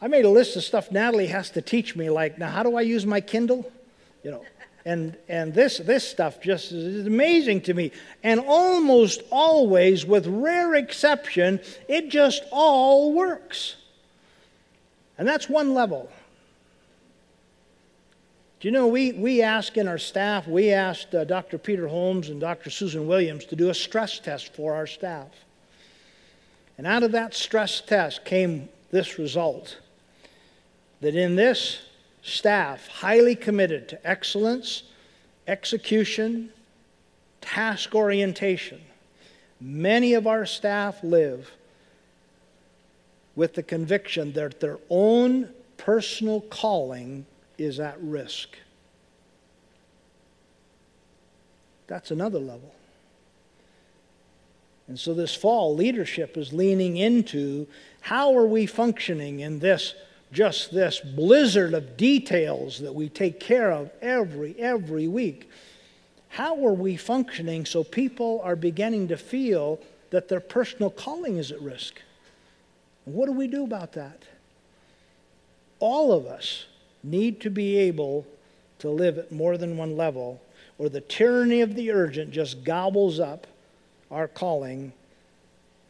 I 0.00 0.08
made 0.08 0.24
a 0.24 0.30
list 0.30 0.56
of 0.56 0.64
stuff 0.64 0.90
Natalie 0.90 1.26
has 1.26 1.50
to 1.50 1.60
teach 1.60 1.94
me, 1.94 2.08
like, 2.08 2.38
now 2.38 2.48
how 2.48 2.62
do 2.62 2.76
I 2.76 2.80
use 2.80 3.04
my 3.04 3.20
Kindle? 3.20 3.70
You 4.24 4.30
know, 4.30 4.44
and, 4.84 5.16
and 5.28 5.54
this, 5.54 5.78
this 5.78 6.08
stuff 6.08 6.40
just 6.40 6.72
is 6.72 7.06
amazing 7.06 7.60
to 7.62 7.74
me. 7.74 7.92
And 8.22 8.40
almost 8.40 9.22
always, 9.30 10.04
with 10.04 10.26
rare 10.26 10.74
exception, 10.74 11.60
it 11.88 12.08
just 12.08 12.42
all 12.50 13.12
works. 13.12 13.76
And 15.18 15.28
that's 15.28 15.48
one 15.48 15.74
level. 15.74 16.10
Do 18.60 18.68
you 18.68 18.72
know, 18.72 18.86
we, 18.86 19.12
we 19.12 19.42
asked 19.42 19.76
in 19.76 19.88
our 19.88 19.98
staff, 19.98 20.46
we 20.46 20.70
asked 20.72 21.14
uh, 21.14 21.24
Dr. 21.24 21.58
Peter 21.58 21.88
Holmes 21.88 22.28
and 22.28 22.40
Dr. 22.40 22.70
Susan 22.70 23.06
Williams 23.06 23.44
to 23.46 23.56
do 23.56 23.70
a 23.70 23.74
stress 23.74 24.18
test 24.18 24.54
for 24.54 24.74
our 24.74 24.86
staff. 24.86 25.28
And 26.78 26.86
out 26.86 27.02
of 27.02 27.12
that 27.12 27.34
stress 27.34 27.80
test 27.80 28.24
came 28.24 28.68
this 28.90 29.18
result 29.18 29.78
that 31.00 31.14
in 31.14 31.34
this 31.36 31.80
staff, 32.22 32.86
highly 32.86 33.34
committed 33.34 33.88
to 33.88 34.06
excellence, 34.08 34.84
execution, 35.46 36.50
task 37.40 37.94
orientation, 37.94 38.80
many 39.60 40.14
of 40.14 40.26
our 40.26 40.46
staff 40.46 41.02
live 41.02 41.50
with 43.34 43.54
the 43.54 43.62
conviction 43.62 44.32
that 44.32 44.60
their 44.60 44.78
own 44.88 45.48
personal 45.76 46.40
calling 46.42 47.26
is 47.58 47.80
at 47.80 48.00
risk. 48.00 48.56
That's 51.86 52.10
another 52.10 52.38
level. 52.38 52.74
And 54.88 54.98
so 54.98 55.14
this 55.14 55.34
fall, 55.34 55.74
leadership 55.74 56.36
is 56.36 56.52
leaning 56.52 56.96
into 56.96 57.66
how 58.00 58.36
are 58.36 58.46
we 58.46 58.66
functioning 58.66 59.40
in 59.40 59.58
this 59.58 59.94
just 60.32 60.72
this 60.72 60.98
blizzard 61.00 61.74
of 61.74 61.96
details 61.96 62.78
that 62.80 62.94
we 62.94 63.08
take 63.08 63.38
care 63.38 63.70
of 63.70 63.90
every 64.00 64.58
every 64.58 65.06
week. 65.06 65.48
How 66.30 66.66
are 66.66 66.72
we 66.72 66.96
functioning 66.96 67.66
so 67.66 67.84
people 67.84 68.40
are 68.42 68.56
beginning 68.56 69.08
to 69.08 69.16
feel 69.18 69.78
that 70.10 70.28
their 70.28 70.40
personal 70.40 70.90
calling 70.90 71.36
is 71.36 71.52
at 71.52 71.60
risk? 71.60 72.00
What 73.04 73.26
do 73.26 73.32
we 73.32 73.48
do 73.48 73.64
about 73.64 73.92
that? 73.92 74.22
All 75.78 76.12
of 76.12 76.26
us 76.26 76.66
need 77.02 77.40
to 77.42 77.50
be 77.50 77.76
able 77.76 78.26
to 78.78 78.88
live 78.88 79.18
at 79.18 79.32
more 79.32 79.58
than 79.58 79.76
one 79.76 79.96
level, 79.96 80.40
or 80.78 80.88
the 80.88 81.00
tyranny 81.00 81.60
of 81.60 81.74
the 81.74 81.90
urgent 81.90 82.30
just 82.30 82.64
gobbles 82.64 83.20
up 83.20 83.46
our 84.10 84.28
calling 84.28 84.92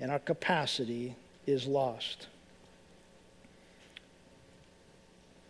and 0.01 0.11
our 0.11 0.19
capacity 0.19 1.15
is 1.47 1.67
lost. 1.67 2.27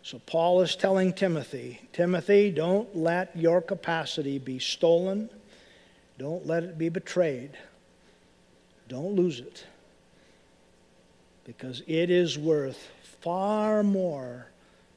So, 0.03 0.19
Paul 0.25 0.59
is 0.61 0.75
telling 0.75 1.13
Timothy 1.13 1.79
Timothy, 1.93 2.51
don't 2.51 2.93
let 2.93 3.35
your 3.37 3.61
capacity 3.61 4.37
be 4.37 4.59
stolen, 4.59 5.29
don't 6.19 6.45
let 6.45 6.63
it 6.63 6.77
be 6.77 6.89
betrayed, 6.89 7.51
don't 8.89 9.15
lose 9.15 9.39
it, 9.39 9.65
because 11.45 11.83
it 11.87 12.11
is 12.11 12.37
worth 12.37 12.91
far 13.21 13.81
more 13.81 14.47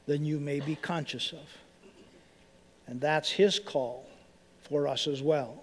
than 0.07 0.25
you 0.25 0.39
may 0.41 0.59
be 0.59 0.75
conscious 0.75 1.31
of. 1.31 1.57
And 2.85 2.99
that's 2.99 3.31
his 3.31 3.59
call 3.59 4.05
for 4.63 4.89
us 4.89 5.07
as 5.07 5.21
well. 5.21 5.61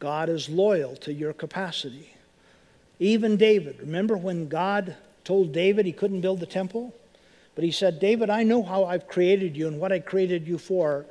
God 0.00 0.28
is 0.28 0.50
loyal 0.50 0.96
to 0.96 1.12
your 1.14 1.32
capacity. 1.32 2.14
Even 2.98 3.38
David, 3.38 3.80
remember 3.80 4.18
when 4.18 4.48
God 4.48 4.96
told 5.24 5.52
David 5.52 5.86
he 5.86 5.92
couldn't 5.92 6.20
build 6.20 6.40
the 6.40 6.46
temple? 6.46 6.94
But 7.54 7.64
he 7.64 7.70
said, 7.70 8.00
David, 8.00 8.30
I 8.30 8.42
know 8.42 8.62
how 8.62 8.84
I've 8.84 9.06
created 9.06 9.56
you 9.56 9.68
and 9.68 9.78
what 9.78 9.92
I 9.92 9.98
created 9.98 10.46
you 10.46 10.58
for, 10.58 11.06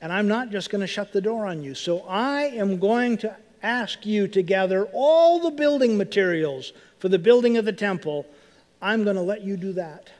and 0.00 0.12
I'm 0.12 0.28
not 0.28 0.50
just 0.50 0.70
going 0.70 0.82
to 0.82 0.86
shut 0.86 1.12
the 1.12 1.20
door 1.20 1.46
on 1.46 1.62
you. 1.62 1.74
So 1.74 2.00
I 2.06 2.44
am 2.44 2.78
going 2.78 3.16
to 3.18 3.36
ask 3.62 4.04
you 4.04 4.28
to 4.28 4.42
gather 4.42 4.84
all 4.92 5.40
the 5.40 5.50
building 5.50 5.96
materials 5.96 6.72
for 6.98 7.08
the 7.08 7.18
building 7.18 7.56
of 7.56 7.64
the 7.64 7.72
temple. 7.72 8.26
I'm 8.82 9.02
going 9.04 9.16
to 9.16 9.22
let 9.22 9.42
you 9.42 9.56
do 9.56 9.72
that 9.72 10.10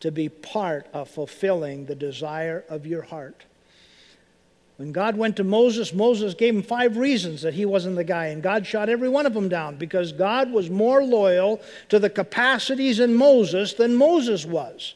to 0.00 0.10
be 0.10 0.28
part 0.28 0.86
of 0.92 1.08
fulfilling 1.08 1.86
the 1.86 1.94
desire 1.94 2.64
of 2.68 2.86
your 2.86 3.02
heart. 3.02 3.44
When 4.78 4.90
God 4.90 5.16
went 5.16 5.36
to 5.36 5.44
Moses, 5.44 5.92
Moses 5.92 6.34
gave 6.34 6.56
him 6.56 6.62
five 6.62 6.96
reasons 6.96 7.42
that 7.42 7.54
he 7.54 7.64
wasn't 7.64 7.94
the 7.94 8.02
guy, 8.02 8.26
and 8.26 8.42
God 8.42 8.66
shot 8.66 8.88
every 8.88 9.08
one 9.08 9.26
of 9.26 9.34
them 9.34 9.48
down 9.48 9.76
because 9.76 10.10
God 10.10 10.50
was 10.50 10.70
more 10.70 11.04
loyal 11.04 11.60
to 11.90 12.00
the 12.00 12.10
capacities 12.10 12.98
in 12.98 13.14
Moses 13.14 13.74
than 13.74 13.94
Moses 13.94 14.44
was. 14.44 14.94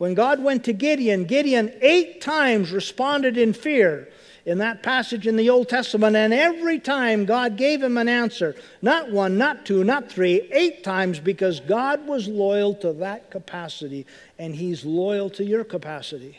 When 0.00 0.14
God 0.14 0.42
went 0.42 0.64
to 0.64 0.72
Gideon, 0.72 1.24
Gideon 1.26 1.74
eight 1.82 2.22
times 2.22 2.72
responded 2.72 3.36
in 3.36 3.52
fear 3.52 4.08
in 4.46 4.56
that 4.56 4.82
passage 4.82 5.26
in 5.26 5.36
the 5.36 5.50
Old 5.50 5.68
Testament, 5.68 6.16
and 6.16 6.32
every 6.32 6.78
time 6.78 7.26
God 7.26 7.58
gave 7.58 7.82
him 7.82 7.98
an 7.98 8.08
answer. 8.08 8.56
Not 8.80 9.10
one, 9.10 9.36
not 9.36 9.66
two, 9.66 9.84
not 9.84 10.10
three, 10.10 10.48
eight 10.52 10.82
times 10.82 11.18
because 11.18 11.60
God 11.60 12.06
was 12.06 12.28
loyal 12.28 12.72
to 12.76 12.94
that 12.94 13.30
capacity, 13.30 14.06
and 14.38 14.54
He's 14.54 14.86
loyal 14.86 15.28
to 15.28 15.44
your 15.44 15.64
capacity. 15.64 16.38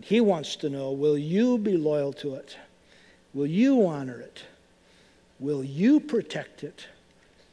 He 0.00 0.22
wants 0.22 0.56
to 0.56 0.70
know 0.70 0.92
will 0.92 1.18
you 1.18 1.58
be 1.58 1.76
loyal 1.76 2.14
to 2.14 2.36
it? 2.36 2.56
Will 3.34 3.46
you 3.46 3.86
honor 3.86 4.18
it? 4.18 4.42
Will 5.38 5.62
you 5.62 6.00
protect 6.00 6.64
it 6.64 6.86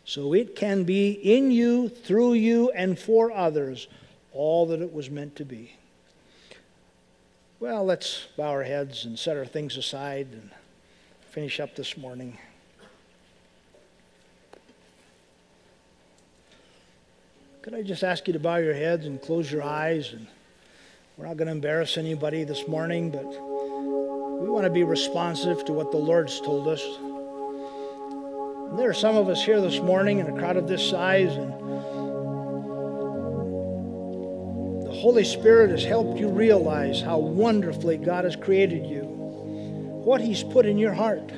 so 0.05 0.33
it 0.33 0.55
can 0.55 0.85
be 0.85 1.11
in 1.11 1.51
you, 1.51 1.89
through 1.89 2.35
you, 2.35 2.71
and 2.71 2.97
for 2.97 3.29
others? 3.29 3.89
All 4.35 4.65
that 4.67 4.81
it 4.81 4.93
was 4.93 5.09
meant 5.09 5.35
to 5.37 5.45
be. 5.45 5.75
Well, 7.59 7.85
let's 7.85 8.27
bow 8.37 8.49
our 8.49 8.63
heads 8.63 9.05
and 9.05 9.17
set 9.17 9.37
our 9.37 9.45
things 9.45 9.77
aside 9.77 10.27
and 10.33 10.51
finish 11.31 11.59
up 11.59 11.75
this 11.75 11.97
morning. 11.97 12.37
Could 17.61 17.73
I 17.73 17.81
just 17.81 18.03
ask 18.03 18.27
you 18.27 18.33
to 18.33 18.39
bow 18.39 18.57
your 18.57 18.75
heads 18.75 19.05
and 19.07 19.19
close 19.21 19.51
your 19.51 19.63
eyes? 19.63 20.11
And 20.13 20.27
we're 21.17 21.25
not 21.25 21.37
going 21.37 21.47
to 21.47 21.53
embarrass 21.53 21.97
anybody 21.97 22.43
this 22.43 22.67
morning, 22.67 23.09
but 23.09 23.25
we 23.25 24.49
want 24.49 24.65
to 24.65 24.69
be 24.69 24.83
responsive 24.83 25.65
to 25.65 25.73
what 25.73 25.91
the 25.91 25.97
Lord's 25.97 26.39
told 26.41 26.67
us. 26.67 26.83
And 28.69 28.77
there 28.77 28.89
are 28.89 28.93
some 28.93 29.15
of 29.15 29.29
us 29.29 29.43
here 29.43 29.61
this 29.61 29.79
morning 29.79 30.19
in 30.19 30.27
a 30.27 30.37
crowd 30.37 30.57
of 30.57 30.67
this 30.67 30.87
size, 30.87 31.33
and 31.35 31.53
Holy 35.05 35.23
Spirit 35.23 35.69
has 35.69 35.83
helped 35.83 36.17
you 36.19 36.27
realize 36.27 36.99
how 36.99 37.19
wonderfully 37.19 37.95
God 37.95 38.23
has 38.23 38.35
created 38.35 38.87
you, 38.87 39.01
what 39.03 40.19
He's 40.19 40.41
put 40.41 40.65
in 40.65 40.79
your 40.79 40.93
heart, 40.93 41.31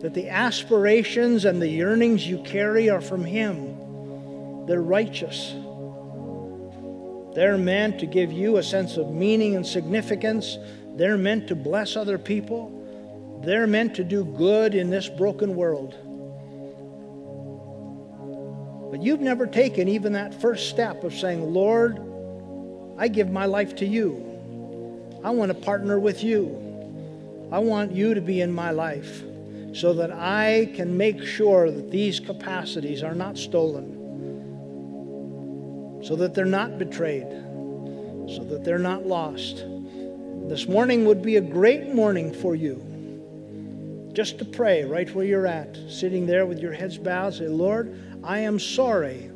that 0.00 0.14
the 0.14 0.30
aspirations 0.30 1.44
and 1.44 1.60
the 1.60 1.68
yearnings 1.68 2.26
you 2.26 2.42
carry 2.44 2.88
are 2.88 3.02
from 3.02 3.26
Him. 3.26 4.64
They're 4.64 4.80
righteous. 4.80 5.52
They're 7.34 7.58
meant 7.58 8.00
to 8.00 8.06
give 8.06 8.32
you 8.32 8.56
a 8.56 8.62
sense 8.62 8.96
of 8.96 9.10
meaning 9.10 9.54
and 9.54 9.66
significance. 9.66 10.56
They're 10.94 11.18
meant 11.18 11.48
to 11.48 11.54
bless 11.54 11.94
other 11.94 12.16
people. 12.16 13.42
They're 13.44 13.66
meant 13.66 13.96
to 13.96 14.02
do 14.02 14.24
good 14.24 14.74
in 14.74 14.88
this 14.88 15.10
broken 15.10 15.56
world. 15.56 15.94
But 18.90 19.02
you've 19.02 19.20
never 19.20 19.46
taken 19.46 19.88
even 19.88 20.14
that 20.14 20.40
first 20.40 20.70
step 20.70 21.04
of 21.04 21.12
saying, 21.12 21.52
Lord, 21.52 22.14
I 22.98 23.08
give 23.08 23.30
my 23.30 23.46
life 23.46 23.76
to 23.76 23.86
you. 23.86 24.22
I 25.22 25.30
want 25.30 25.50
to 25.50 25.54
partner 25.54 25.98
with 25.98 26.22
you. 26.22 26.62
I 27.52 27.58
want 27.58 27.92
you 27.92 28.14
to 28.14 28.20
be 28.20 28.40
in 28.40 28.52
my 28.52 28.70
life 28.70 29.22
so 29.74 29.92
that 29.94 30.10
I 30.10 30.72
can 30.74 30.96
make 30.96 31.22
sure 31.22 31.70
that 31.70 31.90
these 31.90 32.18
capacities 32.18 33.02
are 33.02 33.14
not 33.14 33.36
stolen, 33.36 33.92
so 36.02 36.16
that 36.16 36.34
they're 36.34 36.46
not 36.46 36.78
betrayed, 36.78 37.28
so 38.34 38.42
that 38.44 38.64
they're 38.64 38.78
not 38.78 39.06
lost. 39.06 39.64
This 40.48 40.66
morning 40.66 41.04
would 41.04 41.20
be 41.22 41.36
a 41.36 41.42
great 41.42 41.92
morning 41.92 42.32
for 42.32 42.54
you. 42.54 42.82
Just 44.14 44.38
to 44.38 44.46
pray 44.46 44.84
right 44.84 45.14
where 45.14 45.26
you're 45.26 45.46
at, 45.46 45.76
sitting 45.88 46.24
there 46.26 46.46
with 46.46 46.60
your 46.60 46.72
heads 46.72 46.96
bowed, 46.96 47.34
say, 47.34 47.48
Lord, 47.48 48.00
I 48.24 48.38
am 48.38 48.58
sorry 48.58 49.30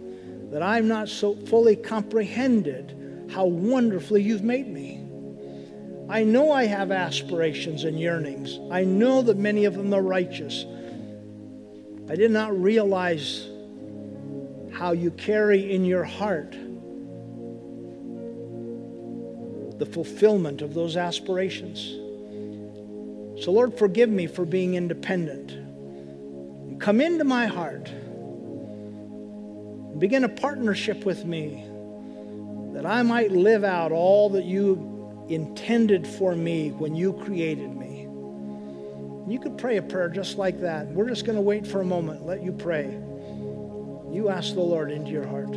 that 0.50 0.62
I'm 0.62 0.88
not 0.88 1.10
so 1.10 1.34
fully 1.34 1.76
comprehended 1.76 2.96
how 3.32 3.46
wonderfully 3.46 4.22
you've 4.22 4.42
made 4.42 4.68
me. 4.68 5.06
I 6.08 6.24
know 6.24 6.50
I 6.50 6.66
have 6.66 6.90
aspirations 6.90 7.84
and 7.84 7.98
yearnings. 7.98 8.58
I 8.70 8.82
know 8.82 9.22
that 9.22 9.36
many 9.36 9.64
of 9.64 9.74
them 9.74 9.94
are 9.94 10.02
righteous. 10.02 10.64
I 12.08 12.16
did 12.16 12.32
not 12.32 12.60
realize 12.60 13.46
how 14.72 14.92
you 14.92 15.12
carry 15.12 15.72
in 15.72 15.84
your 15.84 16.02
heart 16.02 16.56
the 19.78 19.86
fulfillment 19.86 20.62
of 20.62 20.74
those 20.74 20.96
aspirations. 20.96 21.80
So, 23.42 23.52
Lord, 23.52 23.78
forgive 23.78 24.10
me 24.10 24.26
for 24.26 24.44
being 24.44 24.74
independent. 24.74 26.80
Come 26.80 27.00
into 27.00 27.24
my 27.24 27.46
heart. 27.46 27.90
Begin 29.98 30.24
a 30.24 30.28
partnership 30.28 31.06
with 31.06 31.24
me 31.24 31.69
that 32.80 32.90
I 32.90 33.02
might 33.02 33.30
live 33.30 33.62
out 33.62 33.92
all 33.92 34.30
that 34.30 34.46
you 34.46 35.26
intended 35.28 36.06
for 36.06 36.34
me 36.34 36.70
when 36.70 36.94
you 36.94 37.12
created 37.12 37.76
me. 37.76 38.08
You 39.30 39.38
could 39.38 39.58
pray 39.58 39.76
a 39.76 39.82
prayer 39.82 40.08
just 40.08 40.38
like 40.38 40.62
that. 40.62 40.86
We're 40.86 41.10
just 41.10 41.26
going 41.26 41.36
to 41.36 41.42
wait 41.42 41.66
for 41.66 41.82
a 41.82 41.84
moment, 41.84 42.24
let 42.24 42.42
you 42.42 42.52
pray. 42.52 42.86
You 44.10 44.30
ask 44.30 44.54
the 44.54 44.60
Lord 44.60 44.90
into 44.90 45.10
your 45.10 45.26
heart. 45.26 45.54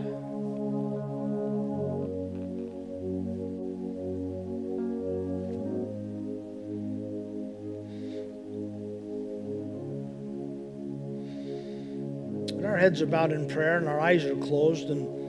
our 12.66 12.80
heads 12.80 13.04
are 13.04 13.06
bowed 13.06 13.32
in 13.32 13.48
prayer 13.48 13.78
and 13.78 13.88
our 13.88 14.00
eyes 14.00 14.26
are 14.26 14.36
closed 14.38 14.90
and 14.90 15.23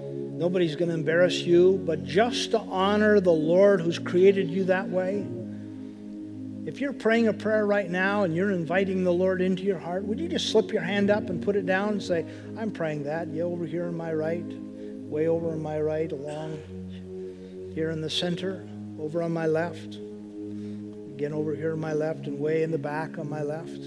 nobody's 0.44 0.76
going 0.76 0.90
to 0.90 0.94
embarrass 0.94 1.40
you, 1.40 1.80
but 1.86 2.04
just 2.04 2.50
to 2.50 2.58
honor 2.58 3.18
the 3.18 3.32
Lord 3.32 3.80
who's 3.80 3.98
created 3.98 4.50
you 4.50 4.64
that 4.64 4.86
way. 4.86 5.26
If 6.66 6.82
you're 6.82 6.92
praying 6.92 7.28
a 7.28 7.32
prayer 7.32 7.66
right 7.66 7.88
now 7.88 8.24
and 8.24 8.36
you're 8.36 8.50
inviting 8.50 9.04
the 9.04 9.10
Lord 9.10 9.40
into 9.40 9.62
your 9.62 9.78
heart, 9.78 10.04
would 10.04 10.20
you 10.20 10.28
just 10.28 10.50
slip 10.50 10.70
your 10.70 10.82
hand 10.82 11.08
up 11.08 11.30
and 11.30 11.42
put 11.42 11.56
it 11.56 11.64
down 11.64 11.92
and 11.92 12.02
say, 12.02 12.26
I'm 12.58 12.70
praying 12.70 13.04
that. 13.04 13.28
You 13.28 13.44
over 13.44 13.64
here 13.64 13.86
on 13.86 13.96
my 13.96 14.12
right, 14.12 14.44
way 14.44 15.28
over 15.28 15.48
on 15.48 15.62
my 15.62 15.80
right, 15.80 16.12
along 16.12 16.58
here 17.74 17.88
in 17.88 18.02
the 18.02 18.10
center, 18.10 18.68
over 19.00 19.22
on 19.22 19.32
my 19.32 19.46
left, 19.46 19.94
again 19.94 21.32
over 21.32 21.54
here 21.54 21.72
on 21.72 21.80
my 21.80 21.94
left, 21.94 22.26
and 22.26 22.38
way 22.38 22.62
in 22.64 22.70
the 22.70 22.76
back 22.76 23.16
on 23.16 23.30
my 23.30 23.40
left. 23.40 23.80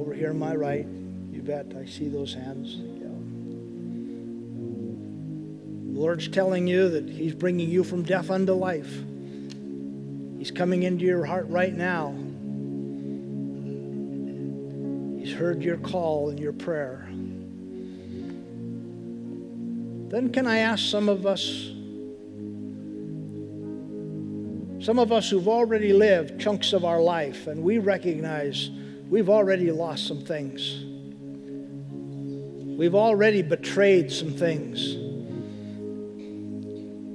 Over 0.00 0.14
here 0.14 0.30
on 0.30 0.38
my 0.38 0.54
right. 0.54 0.86
Bet. 1.46 1.72
I 1.78 1.86
see 1.86 2.08
those 2.08 2.34
hands. 2.34 2.76
The 5.94 6.00
Lord's 6.00 6.26
telling 6.28 6.66
you 6.66 6.88
that 6.90 7.08
He's 7.08 7.34
bringing 7.34 7.70
you 7.70 7.84
from 7.84 8.02
death 8.02 8.30
unto 8.30 8.52
life. 8.52 8.92
He's 10.38 10.50
coming 10.50 10.82
into 10.82 11.04
your 11.04 11.24
heart 11.24 11.46
right 11.48 11.72
now. 11.72 12.14
He's 15.18 15.32
heard 15.32 15.62
your 15.62 15.76
call 15.78 16.30
and 16.30 16.38
your 16.38 16.52
prayer. 16.52 17.06
Then, 20.10 20.32
can 20.32 20.46
I 20.46 20.58
ask 20.58 20.84
some 20.84 21.08
of 21.08 21.26
us, 21.26 21.42
some 24.84 24.98
of 24.98 25.12
us 25.12 25.30
who've 25.30 25.48
already 25.48 25.92
lived 25.92 26.40
chunks 26.40 26.72
of 26.72 26.84
our 26.84 27.00
life, 27.00 27.46
and 27.46 27.62
we 27.62 27.78
recognize 27.78 28.70
we've 29.08 29.30
already 29.30 29.70
lost 29.70 30.06
some 30.06 30.20
things. 30.20 30.95
We've 32.76 32.94
already 32.94 33.40
betrayed 33.40 34.12
some 34.12 34.32
things. 34.32 34.94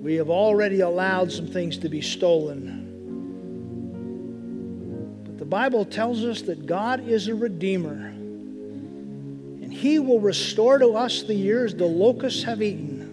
We 0.04 0.16
have 0.16 0.32
already 0.32 0.80
allowed 0.80 1.32
some 1.32 1.46
things 1.46 1.78
to 1.78 1.88
be 1.88 2.02
stolen. 2.02 2.80
But 5.24 5.38
the 5.38 5.46
Bible 5.46 5.86
tells 5.86 6.26
us 6.26 6.42
that 6.42 6.66
God 6.66 7.08
is 7.08 7.28
a 7.28 7.36
redeemer. 7.36 8.08
And 8.08 9.72
He 9.72 10.00
will 10.00 10.20
restore 10.20 10.80
to 10.80 10.94
us 10.94 11.22
the 11.22 11.36
years 11.36 11.76
the 11.76 11.86
locusts 11.86 12.42
have 12.42 12.64
eaten. 12.64 13.10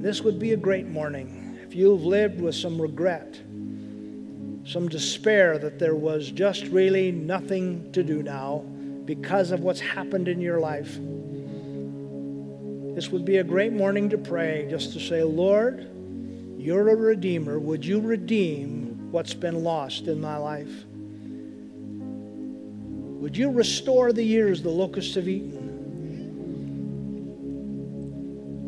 This 0.00 0.22
would 0.22 0.38
be 0.38 0.54
a 0.54 0.56
great 0.56 0.86
morning 0.86 1.58
if 1.62 1.74
you've 1.74 2.06
lived 2.06 2.40
with 2.40 2.54
some 2.54 2.80
regret 2.80 3.38
some 4.64 4.86
despair 4.86 5.56
that 5.56 5.78
there 5.78 5.94
was 5.94 6.30
just 6.30 6.66
really 6.66 7.10
nothing 7.10 7.90
to 7.90 8.02
do 8.02 8.22
now 8.22 8.62
because 9.08 9.50
of 9.52 9.60
what's 9.60 9.80
happened 9.80 10.28
in 10.28 10.38
your 10.38 10.60
life. 10.60 10.98
This 12.94 13.08
would 13.08 13.24
be 13.24 13.38
a 13.38 13.42
great 13.42 13.72
morning 13.72 14.10
to 14.10 14.18
pray, 14.18 14.66
just 14.68 14.92
to 14.92 15.00
say, 15.00 15.22
Lord, 15.22 15.88
you're 16.58 16.90
a 16.90 16.94
redeemer. 16.94 17.58
Would 17.58 17.86
you 17.86 18.00
redeem 18.00 19.10
what's 19.10 19.32
been 19.32 19.64
lost 19.64 20.08
in 20.08 20.20
my 20.20 20.36
life? 20.36 20.84
Would 23.22 23.34
you 23.34 23.50
restore 23.50 24.12
the 24.12 24.22
years 24.22 24.60
the 24.60 24.68
locusts 24.68 25.14
have 25.14 25.26
eaten? 25.26 25.56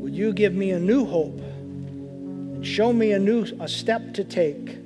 Would 0.00 0.14
you 0.14 0.32
give 0.32 0.54
me 0.54 0.70
a 0.70 0.78
new 0.78 1.04
hope 1.04 1.38
and 1.38 2.66
show 2.66 2.94
me 2.94 3.12
a 3.12 3.18
new 3.18 3.44
a 3.60 3.68
step 3.68 4.14
to 4.14 4.24
take? 4.24 4.78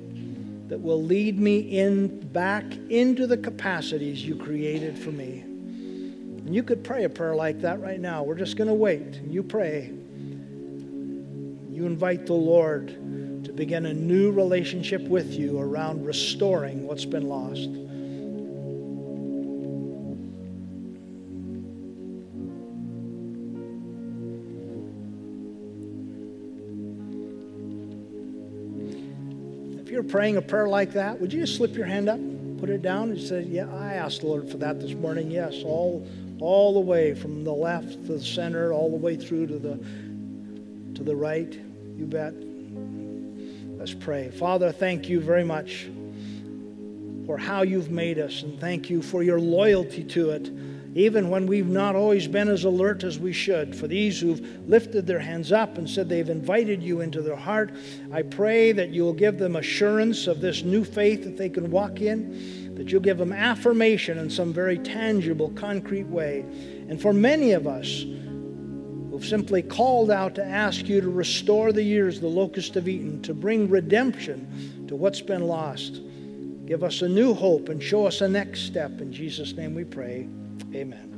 That 0.67 0.81
will 0.81 1.01
lead 1.01 1.39
me 1.39 1.59
in 1.59 2.19
back 2.29 2.65
into 2.89 3.27
the 3.27 3.37
capacities 3.37 4.25
you 4.25 4.35
created 4.35 4.97
for 4.97 5.11
me. 5.11 5.41
And 5.41 6.53
you 6.53 6.63
could 6.63 6.83
pray 6.83 7.03
a 7.03 7.09
prayer 7.09 7.35
like 7.35 7.61
that 7.61 7.79
right 7.81 7.99
now. 7.99 8.23
We're 8.23 8.35
just 8.35 8.57
going 8.57 8.67
to 8.67 8.73
wait. 8.73 9.21
You 9.27 9.43
pray. 9.43 9.91
You 11.71 11.85
invite 11.85 12.25
the 12.25 12.33
Lord 12.33 12.87
to 13.45 13.53
begin 13.53 13.85
a 13.85 13.93
new 13.93 14.31
relationship 14.31 15.01
with 15.03 15.33
you 15.33 15.59
around 15.59 16.05
restoring 16.05 16.87
what's 16.87 17.05
been 17.05 17.27
lost. 17.27 17.69
Praying 30.09 30.37
a 30.37 30.41
prayer 30.41 30.67
like 30.67 30.93
that, 30.93 31.19
would 31.19 31.33
you 31.33 31.41
just 31.41 31.55
slip 31.55 31.75
your 31.75 31.85
hand 31.85 32.09
up, 32.09 32.19
put 32.59 32.69
it 32.69 32.81
down, 32.81 33.11
and 33.11 33.19
say, 33.19 33.43
"Yeah, 33.43 33.67
I 33.73 33.93
asked 33.93 34.21
the 34.21 34.27
Lord 34.27 34.49
for 34.49 34.57
that 34.57 34.79
this 34.79 34.93
morning." 34.93 35.31
Yes, 35.31 35.61
all 35.63 36.05
all 36.39 36.73
the 36.73 36.79
way 36.79 37.13
from 37.13 37.43
the 37.43 37.53
left 37.53 37.91
to 38.05 38.13
the 38.13 38.19
center, 38.19 38.73
all 38.73 38.89
the 38.89 38.97
way 38.97 39.15
through 39.15 39.47
to 39.47 39.59
the 39.59 39.79
to 40.95 41.03
the 41.03 41.15
right. 41.15 41.57
You 41.97 42.05
bet. 42.05 42.33
Let's 43.77 43.93
pray. 43.93 44.29
Father, 44.29 44.71
thank 44.71 45.09
you 45.09 45.19
very 45.19 45.43
much 45.43 45.87
for 47.25 47.37
how 47.37 47.63
you've 47.63 47.91
made 47.91 48.19
us, 48.19 48.43
and 48.43 48.59
thank 48.59 48.89
you 48.89 49.01
for 49.01 49.23
your 49.23 49.39
loyalty 49.39 50.03
to 50.03 50.31
it 50.31 50.49
even 50.95 51.29
when 51.29 51.45
we've 51.45 51.67
not 51.67 51.93
always 51.93 52.25
been 52.25 52.47
as 52.47 52.63
alert 52.63 53.03
as 53.03 53.19
we 53.19 53.33
should. 53.33 53.75
For 53.75 53.85
these 53.85 54.17
who've 54.17 54.39
lifted 54.67 55.05
their 55.05 55.19
hands 55.19 55.51
up 55.51 55.77
and 55.77 55.89
said 55.89 56.07
they've 56.07 56.29
invited 56.29 56.81
you 56.81 57.01
into 57.01 57.21
their 57.21 57.35
heart, 57.35 57.71
I 58.13 58.21
pray 58.21 58.71
that 58.71 58.91
you'll 58.91 59.13
give 59.13 59.37
them 59.37 59.57
assurance 59.57 60.25
of 60.25 60.39
this 60.39 60.63
new 60.63 60.85
faith 60.85 61.25
that 61.25 61.35
they 61.35 61.49
can 61.49 61.69
walk 61.69 61.99
in, 61.99 62.73
that 62.75 62.91
you'll 62.91 63.01
give 63.01 63.17
them 63.17 63.33
affirmation 63.33 64.17
in 64.17 64.29
some 64.29 64.53
very 64.53 64.79
tangible, 64.79 65.49
concrete 65.49 66.07
way. 66.07 66.45
And 66.87 67.01
for 67.01 67.11
many 67.11 67.51
of 67.51 67.67
us, 67.67 68.05
who've 69.11 69.25
simply 69.25 69.61
called 69.61 70.09
out 70.09 70.33
to 70.35 70.45
ask 70.45 70.87
you 70.87 71.01
to 71.01 71.09
restore 71.09 71.73
the 71.73 71.83
years 71.83 72.21
the 72.21 72.27
locusts 72.27 72.75
have 72.75 72.87
eaten, 72.87 73.21
to 73.23 73.33
bring 73.33 73.69
redemption 73.69 74.85
to 74.87 74.95
what's 74.95 75.21
been 75.21 75.45
lost. 75.45 75.99
Give 76.65 76.85
us 76.85 77.01
a 77.01 77.09
new 77.09 77.33
hope 77.33 77.67
and 77.67 77.83
show 77.83 78.07
us 78.07 78.21
a 78.21 78.29
next 78.29 78.61
step. 78.61 79.01
In 79.01 79.11
Jesus' 79.11 79.53
name 79.53 79.75
we 79.75 79.83
pray. 79.83 80.29
Amen. 80.75 81.14